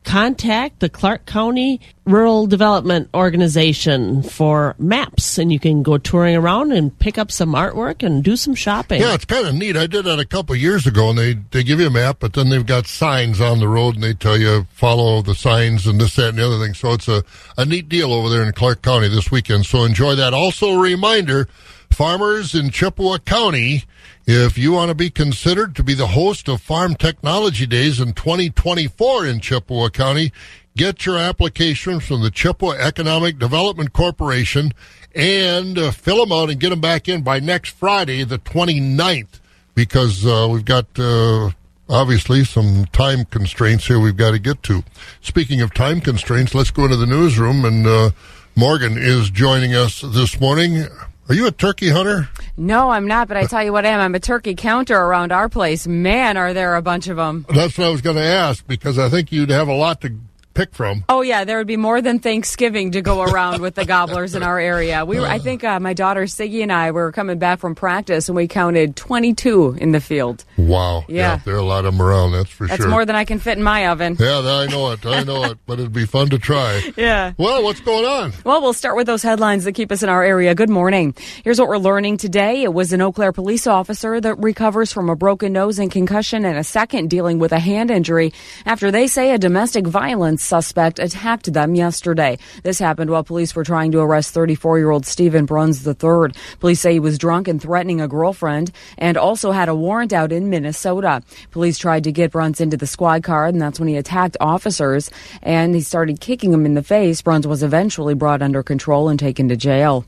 [0.03, 6.71] contact the Clark County Rural Development Organization for maps, and you can go touring around
[6.71, 9.01] and pick up some artwork and do some shopping.
[9.01, 9.77] Yeah, it's kind of neat.
[9.77, 12.33] I did that a couple years ago, and they they give you a map, but
[12.33, 16.01] then they've got signs on the road, and they tell you follow the signs and
[16.01, 16.73] this, that, and the other thing.
[16.73, 17.23] So it's a
[17.57, 19.65] a neat deal over there in Clark County this weekend.
[19.65, 20.33] So enjoy that.
[20.33, 21.47] Also, a reminder.
[21.93, 23.83] Farmers in Chippewa County,
[24.25, 28.13] if you want to be considered to be the host of Farm Technology Days in
[28.13, 30.31] 2024 in Chippewa County,
[30.75, 34.73] get your application from the Chippewa Economic Development Corporation
[35.13, 39.39] and uh, fill them out and get them back in by next Friday, the 29th,
[39.75, 41.51] because uh, we've got uh,
[41.89, 44.83] obviously some time constraints here we've got to get to.
[45.21, 48.11] Speaking of time constraints, let's go into the newsroom, and uh,
[48.55, 50.87] Morgan is joining us this morning.
[51.31, 52.27] Are you a turkey hunter?
[52.57, 54.01] No, I'm not, but I tell you what I am.
[54.01, 55.87] I'm a turkey counter around our place.
[55.87, 57.45] Man, are there a bunch of them.
[57.47, 60.13] That's what I was going to ask because I think you'd have a lot to
[60.53, 61.03] pick from.
[61.09, 64.43] Oh yeah, there would be more than Thanksgiving to go around with the gobblers in
[64.43, 65.05] our area.
[65.05, 68.29] We were, I think, uh, my daughter Siggy and I were coming back from practice,
[68.29, 70.43] and we counted 22 in the field.
[70.57, 71.05] Wow.
[71.07, 71.39] Yeah.
[71.45, 72.31] there are a lot of them around.
[72.33, 72.85] That's for That's sure.
[72.85, 74.17] That's more than I can fit in my oven.
[74.19, 75.05] yeah, I know it.
[75.05, 75.57] I know it.
[75.65, 76.81] But it'd be fun to try.
[76.97, 77.33] Yeah.
[77.37, 78.33] Well, what's going on?
[78.43, 80.53] Well, we'll start with those headlines that keep us in our area.
[80.53, 81.15] Good morning.
[81.43, 82.63] Here's what we're learning today.
[82.63, 86.45] It was an Eau Claire police officer that recovers from a broken nose and concussion
[86.45, 88.33] and a second dealing with a hand injury
[88.65, 92.37] after they say a domestic violence suspect attacked them yesterday.
[92.63, 96.33] This happened while police were trying to arrest 34 year old Stephen Bruns III.
[96.59, 100.33] Police say he was drunk and threatening a girlfriend and also had a warrant out
[100.33, 101.23] in Minnesota.
[101.51, 105.09] Police tried to get Bruns into the squad car and that's when he attacked officers
[105.41, 107.21] and he started kicking him in the face.
[107.21, 110.05] Bruns was eventually brought under control and taken to jail.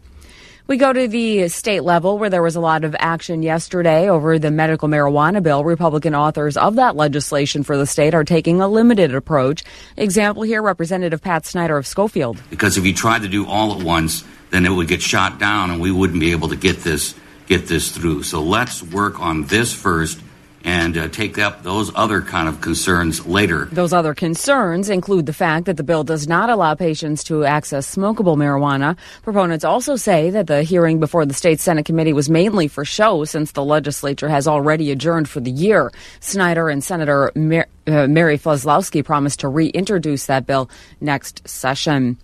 [0.65, 4.39] We go to the state level where there was a lot of action yesterday over
[4.39, 5.65] the medical marijuana bill.
[5.65, 9.65] Republican authors of that legislation for the state are taking a limited approach.
[9.97, 12.41] Example here, Representative Pat Snyder of Schofield.
[12.49, 15.69] Because if you tried to do all at once, then it would get shot down
[15.69, 17.13] and we wouldn't be able to get this
[17.45, 18.23] get this through.
[18.23, 20.17] So let's work on this first
[20.63, 23.65] and uh, take up those other kind of concerns later.
[23.65, 27.95] Those other concerns include the fact that the bill does not allow patients to access
[27.95, 28.97] smokable marijuana.
[29.23, 33.25] Proponents also say that the hearing before the state Senate committee was mainly for show
[33.25, 35.91] since the legislature has already adjourned for the year.
[36.19, 40.69] Snyder and Senator uh, Mary Felzkowski promised to reintroduce that bill
[41.01, 42.17] next session.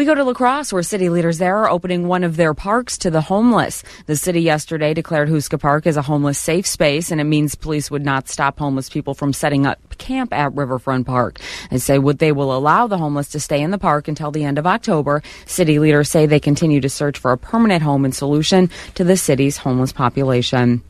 [0.00, 2.96] We go to La Crosse, where city leaders there are opening one of their parks
[2.96, 3.82] to the homeless.
[4.06, 7.90] The city yesterday declared Houska Park as a homeless safe space, and it means police
[7.90, 11.38] would not stop homeless people from setting up camp at Riverfront Park.
[11.70, 14.42] They say what they will allow the homeless to stay in the park until the
[14.42, 15.22] end of October.
[15.44, 19.18] City leaders say they continue to search for a permanent home and solution to the
[19.18, 20.82] city's homeless population.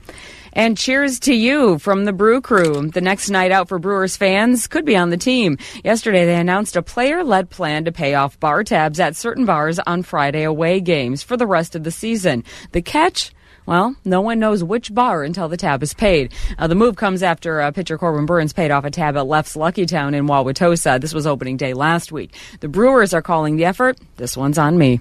[0.52, 2.88] And cheers to you from the Brew Crew.
[2.88, 5.58] The next night out for Brewers fans could be on the team.
[5.84, 9.78] Yesterday, they announced a player led plan to pay off bar tabs at certain bars
[9.78, 12.44] on Friday away games for the rest of the season.
[12.72, 13.32] The catch?
[13.70, 16.32] Well, no one knows which bar until the tab is paid.
[16.58, 19.54] Uh, the move comes after uh, pitcher Corbin Burnes paid off a tab at Leff's
[19.54, 21.00] Lucky Town in Wauwatosa.
[21.00, 22.34] This was opening day last week.
[22.58, 24.98] The Brewers are calling the effort, this one's on me.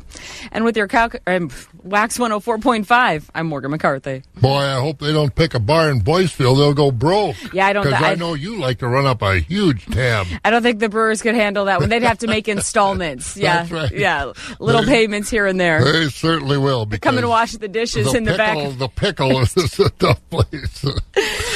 [0.52, 1.50] And with your cal- um,
[1.82, 4.22] Wax 104.5, I'm Morgan McCarthy.
[4.40, 6.56] Boy, I hope they don't pick a bar in Boyceville.
[6.56, 7.38] They'll go broke.
[7.52, 10.28] Yeah, I don't Because th- I know you like to run up a huge tab.
[10.46, 11.90] I don't think the Brewers could handle that one.
[11.90, 13.36] They'd have to make installments.
[13.40, 13.92] Yeah, That's right.
[13.92, 15.84] yeah, little They- payments here and there.
[15.84, 16.86] They certainly will.
[16.86, 18.59] Come and wash the dishes in the back.
[18.60, 20.86] Pickle, The pickle is a tough place.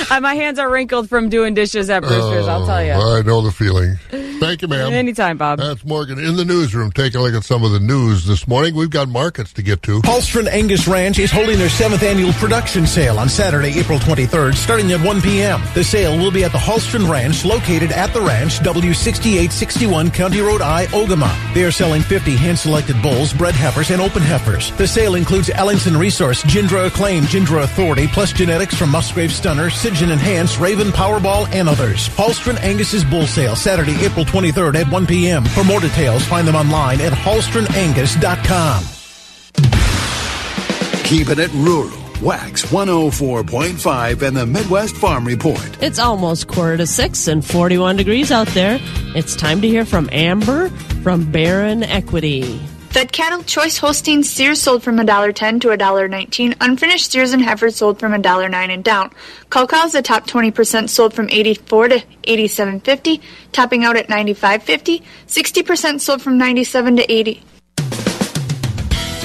[0.10, 2.48] Uh, my hands are wrinkled from doing dishes at Brewster's.
[2.48, 2.92] I'll tell you.
[2.94, 3.96] Oh, I know the feeling.
[4.40, 4.92] Thank you, ma'am.
[4.94, 5.60] Anytime, Bob.
[5.60, 6.92] That's Morgan in the newsroom.
[6.92, 8.76] Taking a look at some of the news this morning.
[8.76, 10.02] We've got markets to get to.
[10.02, 14.92] Holstron Angus Ranch is holding their seventh annual production sale on Saturday, April 23rd, starting
[14.92, 15.62] at 1 p.m.
[15.74, 20.62] The sale will be at the Holstron Ranch, located at the ranch, W6861 County Road
[20.62, 21.34] I, Ogema.
[21.54, 24.72] They are selling 50 hand-selected bulls, bred heifers, and open heifers.
[24.78, 30.12] The sale includes Ellingson Resource, Gindra Acclaim, Gindra Authority, plus genetics from Musgrave Stunner, SydGen
[30.12, 32.08] Enhance, Raven Powerball, and others.
[32.10, 35.44] Holstron Angus's bull sale, Saturday, April 23rd at 1 p.m.
[35.44, 38.84] For more details, find them online at holstronangus.com.
[41.04, 41.98] Keeping it rural.
[42.22, 45.78] Wax 104.5 and the Midwest Farm Report.
[45.82, 48.78] It's almost quarter to six and 41 degrees out there.
[49.16, 50.70] It's time to hear from Amber
[51.02, 52.62] from Barron Equity.
[52.94, 56.56] Fed cattle choice Holstein steers sold from $1.10 to $1.19.
[56.62, 59.10] Unfinished steers and heifers sold from $1.09 and down.
[59.50, 63.20] Cull cows, the top 20% sold from 84 to 87.50,
[63.52, 65.02] topping out at 95.50.
[65.26, 67.42] 60% sold from 97 to 80.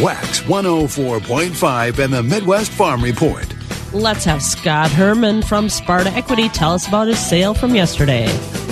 [0.01, 3.45] Wax 104.5 and the Midwest Farm Report.
[3.93, 8.29] Let's have Scott Herman from Sparta Equity tell us about his sale from yesterday.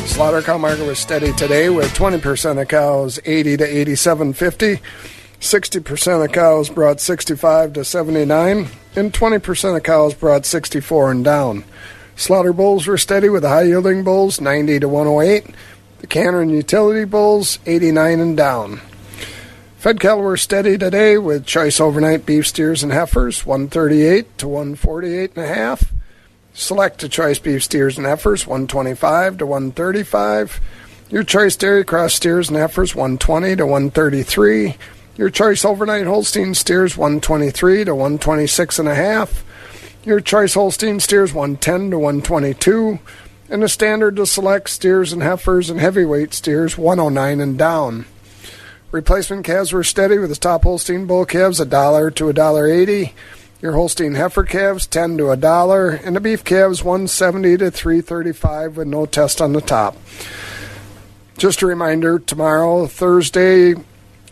[0.07, 4.80] Slaughter cow market was steady today with 20% of cows 80 to 87.50,
[5.40, 11.64] 60% of cows brought 65 to 79, and 20% of cows brought 64 and down.
[12.14, 15.54] Slaughter bulls were steady with the high yielding bulls 90 to 108,
[15.98, 18.80] the canner and utility bulls 89 and down.
[19.76, 25.36] Fed cattle were steady today with choice overnight beef steers and heifers 138 to 148
[25.36, 25.92] and a half.
[26.59, 30.59] Select to choice beef steers and heifers 125 to 135.
[31.11, 34.74] Your choice dairy cross steers and heifers 120 to 133.
[35.18, 39.44] Your choice overnight Holstein steers 123 to 126 and a half.
[40.02, 43.00] Your choice Holstein steers 110 to 122.
[43.50, 48.07] And the standard to select steers and heifers and heavyweight steers 109 and down.
[48.92, 52.66] Replacement calves were steady with the top Holstein bull calves a dollar to a dollar
[52.66, 53.12] eighty.
[53.62, 57.70] Your Holstein heifer calves ten to a dollar, and the beef calves one seventy to
[57.70, 59.96] three thirty five with no test on the top.
[61.38, 63.74] Just a reminder: tomorrow, Thursday,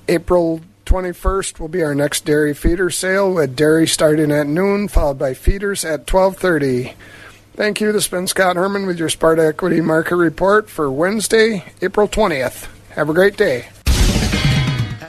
[0.09, 4.89] April twenty first, will be our next dairy feeder sale with dairy starting at noon,
[4.89, 6.93] followed by feeders at twelve thirty.
[7.55, 7.93] Thank you.
[7.93, 12.69] This has been Scott Herman with your Sparta Equity Market Report for Wednesday, April twentieth.
[12.91, 13.69] Have a great day.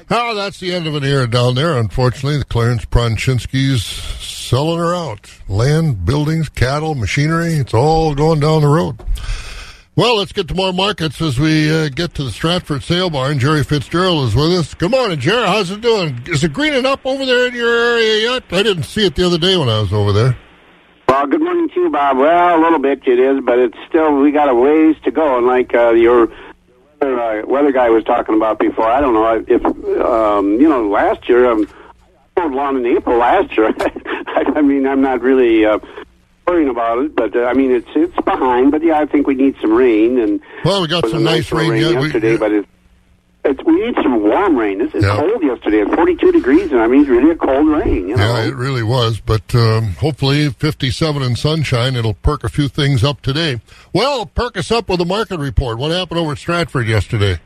[0.09, 1.77] Oh, that's the end of an era down there.
[1.77, 5.31] Unfortunately, the Clarence Pronchinsky's selling her out.
[5.47, 8.97] Land, buildings, cattle, machinery, it's all going down the road.
[9.95, 13.39] Well, let's get to more markets as we uh, get to the Stratford Sale Barn.
[13.39, 14.73] Jerry Fitzgerald is with us.
[14.73, 15.47] Good morning, Jerry.
[15.47, 16.21] How's it doing?
[16.27, 18.43] Is it greening up over there in your area yet?
[18.51, 20.37] I didn't see it the other day when I was over there.
[21.07, 22.17] Well, good morning to you, Bob.
[22.17, 25.37] Well, a little bit it is, but it's still we got a ways to go.
[25.37, 26.27] And like uh, your
[27.01, 29.65] weather, uh, weather guy was talking about before, I don't know if
[30.01, 31.67] um, you know last year um,
[32.37, 33.73] mowed lawn in April last year.
[34.27, 35.79] I mean, I'm not really uh,
[36.47, 38.71] worrying about it, but uh, I mean, it's it's behind.
[38.71, 40.19] But yeah, I think we need some rain.
[40.19, 41.71] And well, we got some nice rain.
[41.71, 42.37] We- yesterday, yeah.
[42.37, 42.67] but it's.
[43.47, 44.81] It's, we need some warm rain.
[44.81, 45.17] It's, it's Yeah.
[45.17, 45.81] cold yesterday.
[45.81, 48.09] It's 42 degrees, and I mean, it's really a cold rain.
[48.09, 48.23] You know?
[48.37, 49.19] Yeah, it really was.
[49.19, 53.61] But um, hopefully, 57 and sunshine, it'll perk a few things up today.
[53.93, 55.77] Well, perk us up with a market report.
[55.77, 57.39] What happened over at Stratford yesterday?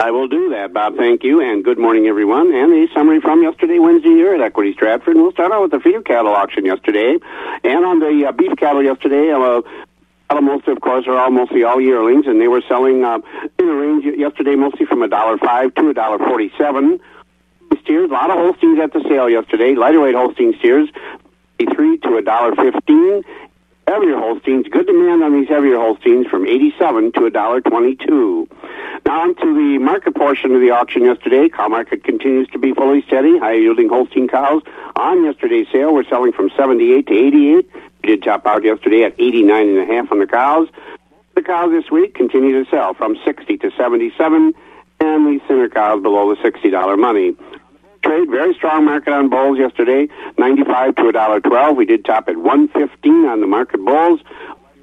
[0.00, 0.96] I will do that, Bob.
[0.96, 2.52] Thank you, and good morning, everyone.
[2.54, 5.14] And a summary from yesterday, Wednesday here at Equity Stratford.
[5.14, 7.18] We'll start out with the feeder cattle auction yesterday,
[7.62, 9.30] and on the uh, beef cattle yesterday.
[9.30, 9.60] Uh,
[10.38, 13.18] mostly, of course, are all mostly all yearlings, and they were selling uh,
[13.58, 17.00] in the range yesterday, mostly from a dollar five to a dollar forty-seven.
[17.82, 19.74] Steers, a lot of Holsteins at the sale yesterday.
[19.74, 20.88] Lighter weight Holstein steers,
[21.74, 23.24] three to a dollar fifteen.
[23.90, 28.48] Heavier Holsteins, good demand on these heavier Holsteins from 87 to a dollar 22.
[29.04, 31.48] Now on to the market portion of the auction yesterday.
[31.48, 33.36] Cow market continues to be fully steady.
[33.36, 34.62] High yielding Holstein cows
[34.94, 37.70] on yesterday's sale were selling from 78 to 88
[38.02, 40.68] did top out yesterday at 89 and a half on the cows.
[41.34, 44.54] The cows this week continue to sell from 60 to 77,
[45.00, 47.34] and the center cows below the $60 money.
[48.02, 51.76] Trade very strong market on bulls yesterday, 95 to a dollar 12.
[51.76, 54.20] We did top at 115 on the market bulls,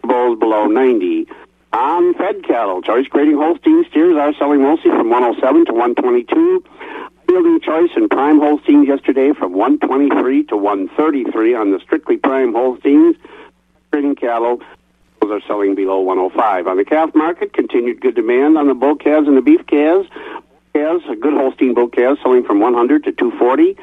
[0.04, 1.28] bulls below 90.
[1.74, 6.64] On fed cattle, choice grading Holstein steers are selling mostly from 107 to 122.
[7.28, 13.18] Building choice in prime Holsteins yesterday from 123 to 133 on the strictly prime Holsteins.
[13.92, 14.62] Trading cattle
[15.32, 16.68] are selling below 105.
[16.68, 20.08] On the calf market, continued good demand on the bull calves and the beef calves.
[20.74, 23.78] Calves, a good Holstein bull calves selling from 100 to 240.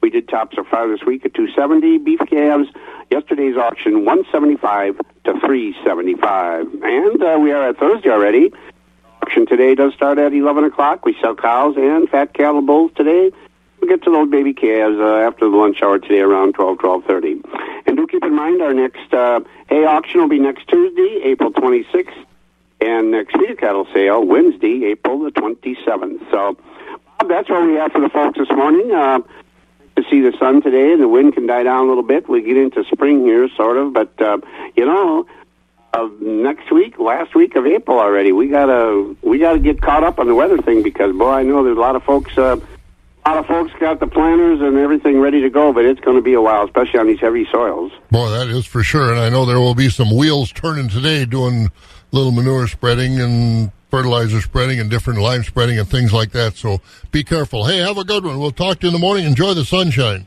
[0.00, 1.98] We did tops of far this week at 270.
[1.98, 2.68] Beef calves,
[3.10, 6.66] yesterday's auction, 175 to 375.
[6.82, 8.52] And uh, we are at Thursday already.
[9.22, 11.04] Auction today does start at 11 o'clock.
[11.04, 13.30] We sell cows and fat cattle bulls today.
[13.80, 17.84] We'll get to those baby calves uh, after the lunch hour today around 12, 12.30.
[17.86, 21.52] And do keep in mind our next uh, hay auction will be next Tuesday, April
[21.52, 22.26] 26th
[22.80, 26.18] and next feeder cattle sale Wednesday, April the 27th.
[26.32, 26.56] So,
[27.18, 28.92] Bob, that's what we have for the folks this morning.
[28.92, 29.20] Uh,
[29.94, 32.26] to see the sun today, and the wind can die down a little bit.
[32.26, 34.38] We get into spring here, sort of, but uh,
[34.74, 35.26] you know,
[35.92, 40.18] uh, next week, last week of April already, we gotta we gotta get caught up
[40.18, 42.36] on the weather thing because boy, I know there's a lot of folks.
[42.36, 42.58] Uh,
[43.24, 46.16] a lot of folks got the planters and everything ready to go, but it's going
[46.16, 47.92] to be a while, especially on these heavy soils.
[48.10, 49.12] Boy, that is for sure.
[49.12, 51.70] And I know there will be some wheels turning today doing
[52.10, 56.56] little manure spreading and fertilizer spreading and different lime spreading and things like that.
[56.56, 56.80] So
[57.12, 57.64] be careful.
[57.66, 58.40] Hey, have a good one.
[58.40, 59.24] We'll talk to you in the morning.
[59.24, 60.26] Enjoy the sunshine.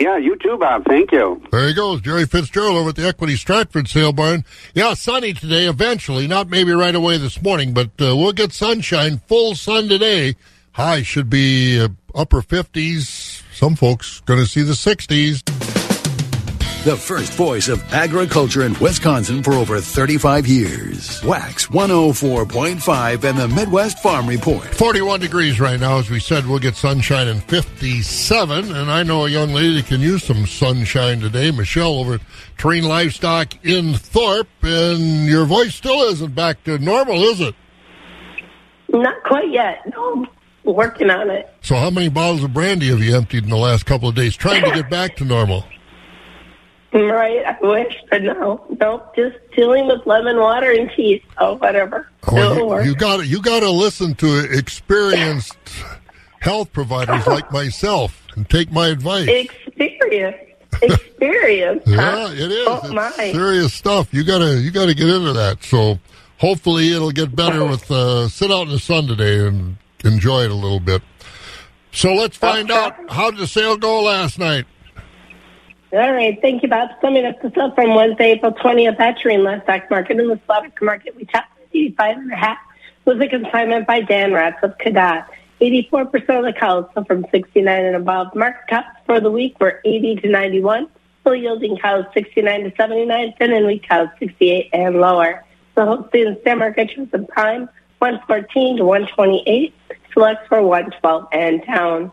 [0.00, 0.84] Yeah, you too, Bob.
[0.86, 1.40] Thank you.
[1.52, 4.44] There he goes, Jerry Fitzgerald over at the Equity Stratford sale barn.
[4.74, 6.26] Yeah, sunny today, eventually.
[6.26, 10.34] Not maybe right away this morning, but uh, we'll get sunshine, full sun today.
[10.72, 13.42] High should be uh, upper 50s.
[13.54, 15.63] Some folks going to see the 60s.
[16.84, 21.24] The first voice of agriculture in Wisconsin for over 35 years.
[21.24, 24.66] Wax 104.5 and the Midwest Farm Report.
[24.66, 25.96] 41 degrees right now.
[25.96, 28.70] As we said, we'll get sunshine in 57.
[28.70, 31.50] And I know a young lady that can use some sunshine today.
[31.50, 32.20] Michelle over at
[32.58, 34.48] Terrain Livestock in Thorp.
[34.60, 37.54] And your voice still isn't back to normal, is it?
[38.90, 39.90] Not quite yet.
[39.96, 40.26] No,
[40.64, 41.50] working on it.
[41.62, 44.36] So, how many bottles of brandy have you emptied in the last couple of days
[44.36, 45.64] trying to get back to normal?
[47.14, 49.16] Right, I wish, but no, nope.
[49.16, 51.24] Just dealing with lemon water and tea.
[51.38, 52.08] So whatever.
[52.28, 55.56] Oh, you, you got you got to listen to experienced
[56.40, 59.28] health providers like myself and take my advice.
[59.28, 60.36] Experience,
[60.82, 61.82] experience.
[61.86, 62.66] Yeah, it is.
[62.68, 63.10] Oh It's my!
[63.32, 64.14] serious stuff.
[64.14, 65.64] You gotta you gotta get into that.
[65.64, 65.98] So
[66.38, 70.50] hopefully it'll get better with uh, sit out in the sun today and enjoy it
[70.52, 71.02] a little bit.
[71.90, 74.66] So let's find out how did the sale go last night.
[75.94, 76.88] All right, thank you, Bob.
[77.00, 80.72] Summing up the sale from Wednesday, April 20th at Terrain Livestock Market in the slaughter
[80.82, 81.14] market.
[81.14, 82.58] We topped 85 and a half
[83.04, 85.26] was a consignment by Dan Ratz of Cadott.
[85.60, 88.34] 84% of the cows sold from 69 and above.
[88.34, 90.88] Market tops for the week were 80 to 91.
[91.22, 93.34] Full yielding cows 69 to 79.
[93.38, 95.44] Thin and wheat cows 68 and lower.
[95.76, 97.68] The Holstein Stem Market shows in prime
[97.98, 99.72] 114 to 128.
[100.12, 102.10] Selects for 112 and down.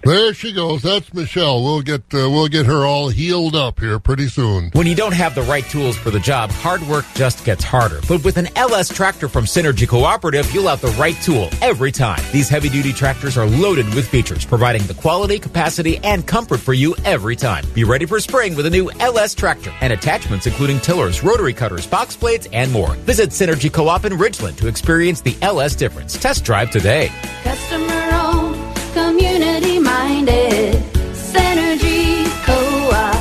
[0.04, 0.82] There she goes.
[0.82, 1.64] That's Michelle.
[1.64, 4.72] We'll get uh, we'll get her all healed up here pretty soon.
[4.74, 8.00] When you don't have the right tools for the job, hard work just gets harder.
[8.08, 12.20] But with an LS tractor from Synergy Cooperative, you'll have the right tool every time.
[12.32, 16.74] These heavy duty tractors are loaded with features, providing the quality, capacity, and comfort for
[16.74, 17.64] you every time.
[17.74, 21.86] Be ready for spring with a new LS tractor and attachments including tillers, rotary cutters,
[21.86, 22.96] box blades, and more.
[23.06, 26.14] Visit Synergy Co-op in Ridgeland to experience the LS difference.
[26.14, 27.12] Test drive today.
[27.44, 28.56] Customer owned,
[28.94, 30.76] community minded,
[31.14, 33.16] Synergy Co-op.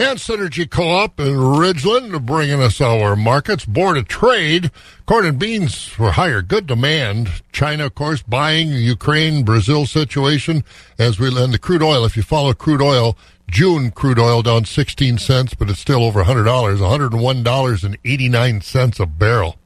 [0.00, 3.64] And Synergy Co-op in Ridgeland bringing us our markets.
[3.64, 4.70] Board of Trade,
[5.06, 6.42] corn and beans were higher.
[6.42, 7.30] Good demand.
[7.52, 10.64] China, of course, buying Ukraine, Brazil situation
[10.98, 12.04] as we lend the crude oil.
[12.04, 13.16] If you follow crude oil,
[13.48, 19.56] June crude oil down 16 cents, but it's still over $100, $101.89 a barrel.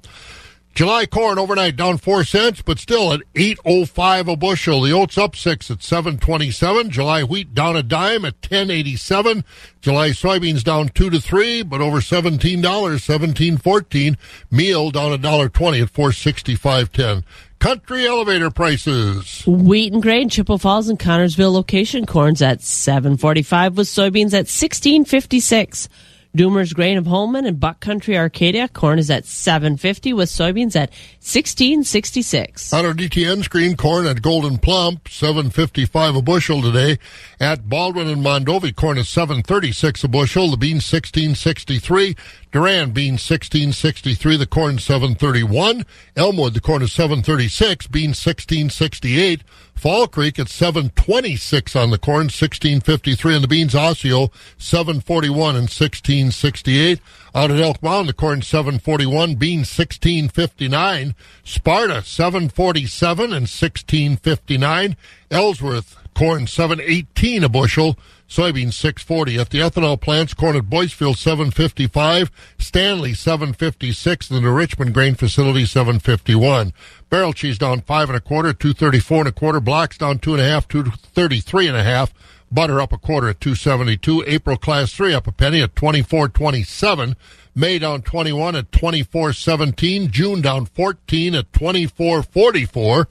[0.78, 4.82] July corn overnight down four cents, but still at eight oh five a bushel.
[4.82, 6.88] The oats up six at seven twenty seven.
[6.88, 9.44] July wheat down a dime at ten eighty seven.
[9.80, 14.16] July soybeans down two to three, but over seventeen dollars, seventeen fourteen.
[14.52, 17.24] Meal down a dollar twenty at four sixty five ten.
[17.58, 19.42] Country elevator prices.
[19.48, 24.32] Wheat and grain, Chippewa Falls and Connorsville location corns at seven forty five with soybeans
[24.32, 25.88] at sixteen fifty six.
[26.36, 28.68] Doomer's Grain of Holman and Buck Country Arcadia.
[28.68, 32.72] Corn is at 750 with soybeans at 1666.
[32.72, 36.98] On our DTN screen, corn at Gold'n Plump, 755 a bushel today.
[37.40, 40.50] At Baldwin and Mondovi, corn is 736 a bushel.
[40.50, 42.14] The beans 1663.
[42.50, 44.36] Durand beans 1663.
[44.36, 45.84] The corn 731.
[46.16, 47.86] Elmwood, the corn is 736.
[47.88, 49.42] Beans 1668.
[49.74, 53.74] Fall Creek at 726 on the corn, 1653 on the beans.
[53.74, 57.00] Osseo 741 and 1668.
[57.34, 61.14] Out at Elk Mound, the corn 741, beans 1659.
[61.44, 64.96] Sparta 747 and 1659.
[65.30, 67.96] Ellsworth corn 718 a bushel.
[68.28, 70.34] Soybeans 640 at the ethanol plants.
[70.34, 76.72] Corn at Boyceville 755, Stanley 756, and the Richmond grain facility 751.
[77.08, 79.60] Barrel cheese down five and a quarter, 234 and a quarter.
[79.60, 82.12] Blocks down two and a half, 233 and a half.
[82.50, 84.24] Butter up a quarter at 272.
[84.26, 87.14] April class three up a penny at 24.27.
[87.54, 90.10] May down 21 at 24.17.
[90.10, 93.06] June down 14 at 24.44.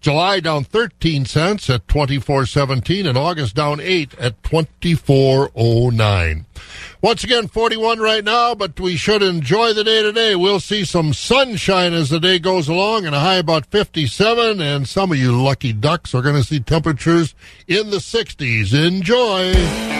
[0.00, 6.44] July down 13 cents at 24.17 and August down 8 at 24.09.
[7.02, 10.36] Once again 41 right now, but we should enjoy the day today.
[10.36, 14.88] We'll see some sunshine as the day goes along and a high about 57 and
[14.88, 17.34] some of you lucky ducks are going to see temperatures
[17.66, 18.72] in the 60s.
[18.72, 19.99] Enjoy.